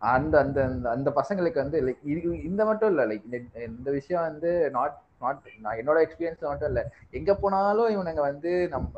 [0.00, 3.22] அந்த அந்த அந்த- பசங்களுக்கு வந்து லைக் இது இந்த மட்டும் இல்ல லைக்
[3.66, 6.90] இந்த விஷயம் வந்து நாட் நாட் நான் என்னோட எக்ஸ்பீரியன்ஸ்ல மட்டும் இல்ல.
[7.10, 8.90] எங்க போனாலும் இவனுங்க வந்து நம்ம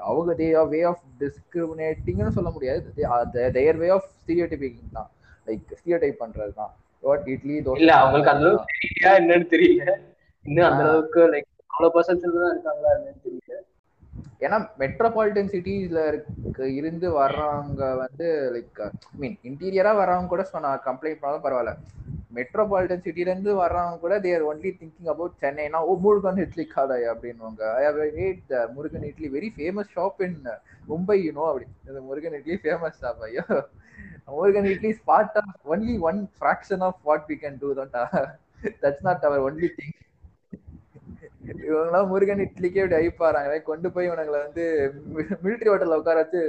[0.00, 2.94] அவங்க தே வே ஆஃப் டிஸ்கிரிமினேட்டிங்னு சொல்ல முடியாது.
[3.52, 5.10] தேர் வே ஆஃப் ஸ்டீரியோடைபிங் தான்.
[5.46, 6.74] லைக் ஸ்டீரியோடைப் பண்றது தான்.
[7.00, 9.98] வாட் இட்லி தோசை இல்ல அவங்களுக்கு அந்த அளவுக்கு என்னன்னு தெரியல.
[10.44, 13.54] இன்னும் அந்த அளவுக்கு லைக் அவ்வளவு பர்சன்ட் தான் இருக்காங்களா என்னன்னு தெரியல.
[14.44, 16.00] ஏன்னா மெட்ரோபாலிட்டன் சிட்டிஸ்ல
[16.78, 18.80] இருந்து வர்றவங்க வந்து லைக்
[19.20, 21.74] மீன் இன்டீரியரா வர்றவங்க கூட சொன்னா கம்ப்ளைண்ட் பண்ணாலும் பரவாயில்ல.
[22.38, 27.62] மெட்ரோபாலிட்டன் சிட்டில இருந்து வர்றவங்க கூட தேர் ஒன்லி திங்கிங் அபவுட் சென்னைனா ஓ முருகன் இட்லி காதாய் அப்படின்னுவாங்க.
[27.80, 30.38] I have ate Murugan idli very famous shop in
[30.90, 31.66] Mumbai you know அப்படி.
[31.88, 33.44] இந்த முருகன் இட்லி ஃபேமஸ் ஷாப் ஐயோ.
[34.38, 37.92] Murugan idli spot part of only one fraction of what we can do தான்
[38.82, 39.95] that's not our only thing
[41.66, 44.64] இவங்களாம் முருகன் இட்லிக்கே இப்படி ஐப்பாறாங்க கொண்டு போய் இவனுங்களை வந்து
[45.44, 46.40] மிலிட்டரி ஹோட்டல்ல உட்கார வச்சு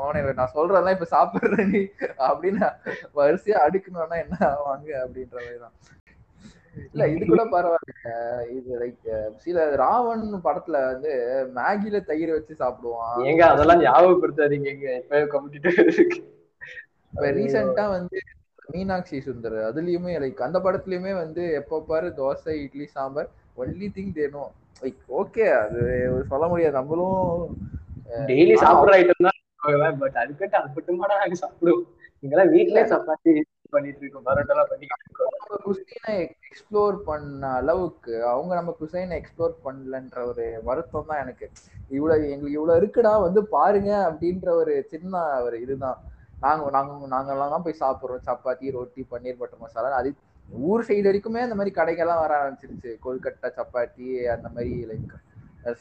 [0.00, 1.82] அவனை நான் சொல்றதெல்லாம் இப்ப சாப்பிடுற நீ.
[2.28, 2.68] அப்படின்னு
[3.14, 5.76] வரிசையா அடுக்கணும்னா என்ன ஆவாங்க அப்படின்ற மாதிரி தான்.
[6.86, 8.14] இல்ல இது கூட பரவாயில்ல
[8.48, 11.12] இது லைக் சில ராவன் படத்துல வந்து
[11.54, 13.14] மேகில தயிர் வச்சு சாப்பிடுவான்.
[13.24, 14.70] ஏங்க அதெல்லாம் ஞாபகப்படுத்தாதீங்க.
[15.02, 15.20] இப்ப
[15.92, 16.20] இருக்கு.
[17.12, 18.18] இப்ப ரீசெண்டா வந்து
[18.72, 23.28] மீனாட்சி சுந்தர் அதுலயுமே லைக் அந்த படத்துலயுமே வந்து எப்ப பாரு தோசை இட்லி சாம்பார்
[23.62, 25.82] ஒன்லி திங் தேனும் லைக் ஓகே அது
[26.32, 26.78] சொல்ல முடியாது.
[26.80, 27.20] நம்மளும்
[28.30, 31.84] டெய்லி சாப்பிடுற ஐட்டம் தான் பட் அதுக்கிட்ட அது மட்டுமா நாங்க சாப்பிடுவோம்.
[32.22, 33.32] இங்கெல்லாம் வீட்லயே சப்பாத்தி
[33.74, 34.26] பண்ணிட்டு இருக்கோம்.
[34.26, 36.12] பரோட்டா பண்ணி நம்ம குசைனை
[36.48, 41.46] எக்ஸ்ப்ளோர் பண்ண அளவுக்கு அவங்க நம்ம குசைனை எக்ஸ்ப்ளோர் பண்ணலன்ற ஒரு வருத்தம் தான் எனக்கு.
[41.96, 45.98] இவ்வளவு எங்களுக்கு இவ்வளவு இருக்குடா வந்து பாருங்க அப்படின்ற ஒரு சின்ன ஒரு இதுதான்.
[46.44, 48.24] நாங்க நாங்க நாங்கெல்லாம் தான் போய் சாப்பிடுறோம்.
[48.28, 50.10] சப்பாத்தி ரொட்டி பன்னீர் பட்டர் மசாலா அது
[50.68, 52.90] ஊர் சைடு வரைக்குமே அந்த மாதிரி கடைகள்லாம் வர ஆரம்பிச்சிருச்சு.
[53.04, 55.14] கொல்கட்டா சப்பாத்தி அந்த மாதிரி like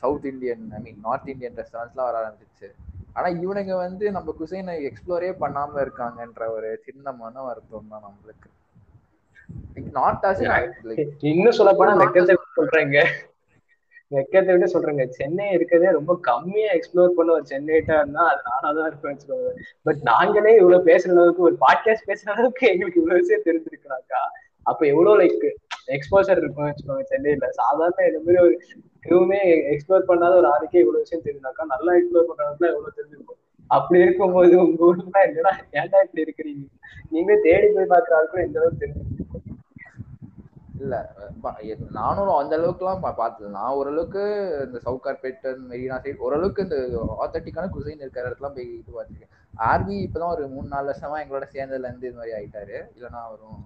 [0.01, 2.69] south Indian I mean north Indian ரெஸ்டாரண்ட்ஸ்லாம் வர ஆரம்பிச்சிருச்சு.
[3.13, 8.49] ஆனா இவனுங்க வந்து நம்ம குசைனை எக்ஸ்ப்ளோரே பண்ணாம இருக்காங்கன்ற ஒரு சின்ன மன வருத்தம் தான் நம்மளுக்கு.
[9.99, 10.41] நாட் ஆஸ்
[11.32, 12.99] இன்னும் சொல்ல போனா வெக்கத்தை சொல்றேங்க.
[14.12, 15.04] வெக்கத்தை விட சொல்றேங்க.
[15.10, 19.19] சென்னை இருக்கிறதே ரொம்ப கம்மியா எக்ஸ்ப்ளோர் பண்ண ஒரு சென்னைட்டா இருந்தா அது நானா தான் இருப்பேன்
[19.82, 24.21] பட் நாங்களே இவ்வளவு பேசுற அளவுக்கு ஒரு பாட்காஸ்ட் பேசுற அளவுக்கு எங்களுக்கு இவ்வளவு விஷயம் தெரிஞ்சிருக்கிறாக்கா
[24.65, 25.54] அப்ப எவ்வளவு லைக்
[25.88, 27.51] எக்ஸ்போசர் இருக்கும் வச்சுக்கோங்க சென்னையில.
[27.51, 28.62] சாதாரண இந்த மாதிரி ஒரு
[29.01, 33.63] எதுவுமே எக்ஸ்ப்ளோர் பண்ணாத ஒரு ஆளுக்கே இவ்வளவு விஷயம் தெரிஞ்சாக்கா நல்லா எக்ஸ்ப்ளோர் பண்றவங்க எவ்வளவு தெரிஞ்சிருக்கும்.
[33.67, 36.67] அப்படி இருக்கும்போது உங்க ஊர்ல என்னடா ஏன்டா இப்படி இருக்கிறீங்க?
[37.10, 39.43] நீங்களே தேடி போய் பாக்குற ஆளுக்கும் இந்த அளவுக்கு தெரிஞ்சிருக்கும்.
[40.80, 41.13] இல்ல
[41.91, 44.19] நானும் அந்த அளவுக்குலாம் பா- பார்த்தது நான் ஓரளவுக்கு
[44.65, 46.75] இந்த சவுகார்பேட் மெரினா சைடு ஓரளவுக்கு இந்த
[47.19, 49.44] ஆத்தட்டிக்கான குசைன் இருக்கிற இடத்துல போய் இது பார்த்துருக்கேன்.
[49.58, 52.78] ஆர்வி இப்போதான் ஒரு மூணு நாலு வருஷமா எங்களோட சேர்ந்ததுல இருந்து இது மாதிரி ஆயிட்டாரு.
[52.96, 53.62] இல்லைன்னா வரும்.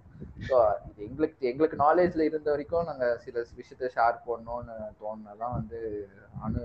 [0.49, 0.57] ஸோ
[0.89, 5.79] இது எங்களுக்கு எங்களுக்கு நாலேஜ்ல இருந்த வரைக்கும் நாங்கள் சில விஷயத்த ஷேர் பண்ணணும்னு தோணுனதான் வந்து
[6.45, 6.61] அனு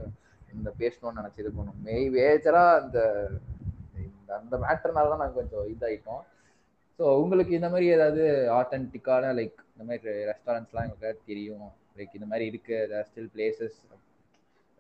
[0.55, 2.99] இந்த பேசணும்னு நினைச்சு இது பண்ணோம் மெய் வேஜரா அந்த
[3.95, 6.23] இந்த அந்த மேட்டர்னால தான் நாங்கள் கொஞ்சம் இதாயிட்டோம்.
[6.99, 8.25] ஸோ உங்களுக்கு இந்த மாதிரி ஏதாவது
[8.59, 11.67] ஆத்தென்டிக்கான லைக் இந்த மாதிரி ரெஸ்டாரண்ட்ஸ்லாம் எங்களுக்கு தெரியும்?
[11.97, 12.77] லைக் இந்த மாதிரி இருக்கு
[13.09, 13.79] ஸ்டில் பிளேசஸ்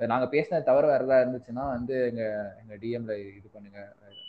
[0.01, 2.23] நாங்கள் பேசினது தவிர வேற ஏதாவது இருந்துச்சுன்னா வந்து எங்க
[2.61, 3.81] எங்க டிஎம்ல இது பண்ணுங்க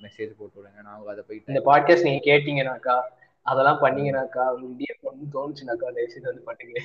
[0.04, 0.82] மெசேஜ் போட்டு விடுங்க.
[0.82, 2.98] நாங்கள் அதை இந்த போயிட்டு பாட்காஸ்ட் நீங்க கேட்டீங்கனாக்கா
[3.46, 6.76] அதெல்லாம் பண்ணீங்கனாக்கா உங்களுக்கு டிஎம் பண்ணு தோணுச்சுனாக்கா தயவுசெய்து வந்து பண்ணுங்க.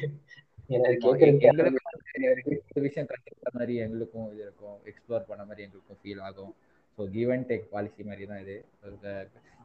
[2.87, 4.77] விஷயம் கற்றுக்கிட்ட மாதிரி எங்களுக்கும் இது இருக்கும்.
[4.91, 6.53] எக்ஸ்ப்ளோர் பண்ண மாதிரி எங்களுக்கும் ஃபீல் ஆகும்.
[6.99, 8.57] So give and take policy மாதிரி தான் இது.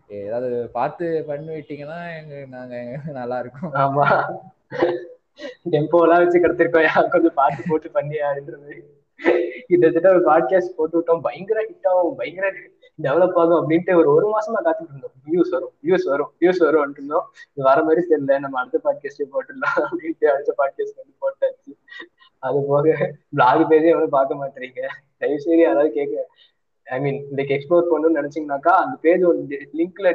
[0.09, 3.71] ஏதாவது பார்த்து பண்ணி விட்டீங்கன்னா எங்க நாங்கள் நல்லா இருக்கும்.
[3.83, 4.07] ஆமா.
[5.73, 7.09] டெம்போ எல்லாம் வச்சு கடத்திருக்கோம்.
[7.15, 8.75] கொஞ்சம் பார்த்து போட்டு பண்ணி அப்படின்றது
[9.67, 11.19] கிட்டத்தட்ட ஒரு பாட்காஸ்ட் போட்டு விட்டோம்.
[11.21, 12.51] பயங்கர ஹிட் ஆகும் பயங்கர
[13.01, 15.11] டெவலப் ஆகும் அப்படின்ட்டு ஒரு ஒரு மாசமா காத்துட்டு இருந்தோம்.
[15.25, 17.25] வியூஸ் வரும் வியூஸ் வரும் வியூஸ் வரும் இருந்தோம்.
[17.53, 21.73] இது வர மாதிரி தெரியல நம்ம அடுத்த பாட்காஸ்டே போட்டுடலாம் அப்படின்ட்டு அடுத்த பாட்காஸ்ட் வந்து போட்டாச்சு.
[22.39, 26.29] அது போக பிளாக் பேஜே எவ்வளவு பார்க்க மாட்டீங்க தயவு செய்து யாராவது கேட்க
[26.87, 29.39] ஐ மீன் லைக் எக்ஸ்ப்ளோர் பண்ணணும்னு நினைச்சீங்கன்னாக்கா அந்த பேஜ் ஒரு
[29.79, 30.09] லிங்க்ல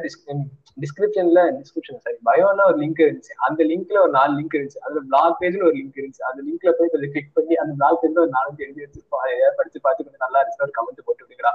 [0.77, 3.33] டிஸ்கிரிப்ஷன்ல டிஸ்கிரிப்ஷன் சாரி பயோல ஒரு லிங்க் இருந்துச்சு.
[3.47, 4.83] அந்த லிங்க்ல ஒரு நாலு லிங்க் இருந்துச்சு.
[4.85, 6.25] அதுல பிளாக் பேஜ்னு ஒரு லிங்க் இருந்துச்சு.
[6.31, 9.25] அந்த லிங்க்ல போய் கொஞ்சம் கிளிக் பண்ணி அந்த பிளாக் பேஜ்ல ஒரு நாலஞ்சு எழுதி வச்சிருப்போம்.
[9.35, 11.53] ஏதாவது படிச்சு பார்த்து கொஞ்சம் நல்லா இருந்துச்சு ஒரு கமெண்ட் போட்டு விடுங்களா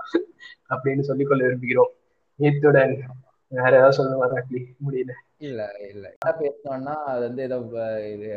[0.69, 1.91] அப்படின்னு சொல்லிக்கொள்ள விரும்புகிறோம்.
[2.39, 2.95] இத்துடன்
[3.51, 5.11] வேற ஏதாவது சொல்ல வராட்டி முடியல.
[5.39, 6.05] இல்ல இல்ல.
[6.15, 7.57] என்ன பேசணும்னா அது வந்து ஏதோ
[8.13, 8.29] இது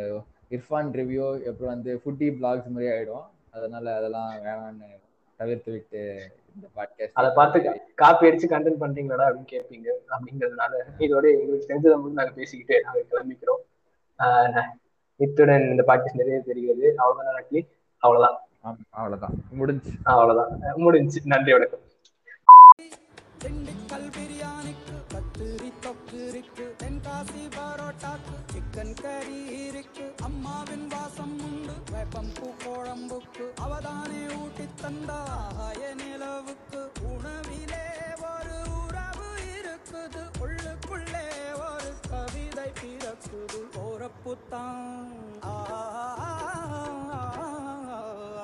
[0.50, 3.26] இர்ஃபான் ரிவ்யூ அப்புறம் வந்து ஃபுட்டி பிளாக்ஸ் மாதிரி ஆயிடும்.
[3.50, 4.88] அதனால அதெல்லாம் வேணாம்னு
[5.38, 6.00] தவிர்த்து விட்டு
[6.54, 9.88] இந்த பாட்காஸ்ட் அதை பார்த்து காப்பி அடிச்சு கண்டென்ட் பண்றீங்களாடா அப்படின்னு கேட்பீங்க.
[10.10, 13.62] அப்படிங்கிறதுனால இதோட எங்களுக்கு தெரிஞ்சதை மட்டும் நாங்க பேசிக்கிட்டு நாங்க கிளம்பிக்கிறோம்.
[15.16, 17.60] இத்துடன் இந்த பாட்காஸ்ட் நிறைய தெரிகிறது அவ்வளவுதான் நட்லி
[18.02, 18.38] அவ்வளவுதான்.
[18.90, 19.34] அவ்வளவுதான்.
[19.50, 19.90] முடிஞ்சு.
[20.02, 20.72] அவ்வளவுதான்.
[20.76, 21.20] முடிஞ்சு.
[21.24, 21.84] நன்றி வணக்கம்.
[23.44, 28.37] திண்டுக்கல் பிரியாணிக்கு கத்திரி தொக்கு இருக்கு தென்காசி பரோட்டாக்கு
[28.78, 30.14] சிக்கன் கறி இருக்கு.
[30.22, 31.72] அம்மாவின் வாசம் உண்டு.
[31.92, 37.86] வேப்பம்பூ குழம்புக்கு அவதானே ஊட்டி தந்தாய நிலவுக்கு உணவிலே
[38.32, 40.22] ஒரு உறவு இருக்குது.
[40.40, 41.26] உள்ளுக்குள்ளே
[41.64, 43.60] ஒரு கவிதை பிறக்குது.
[43.74, 45.10] போறப்புத்தான்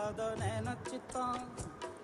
[0.05, 1.45] அத நினைச்சுத்தான்.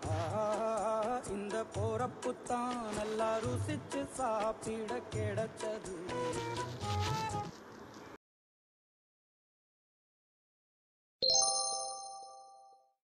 [0.08, 2.78] ஆஹா, இந்த போறப்புத்தான்.
[2.96, 5.96] நல்லா ருசிச்சு சாப்பிட கிடைச்சது.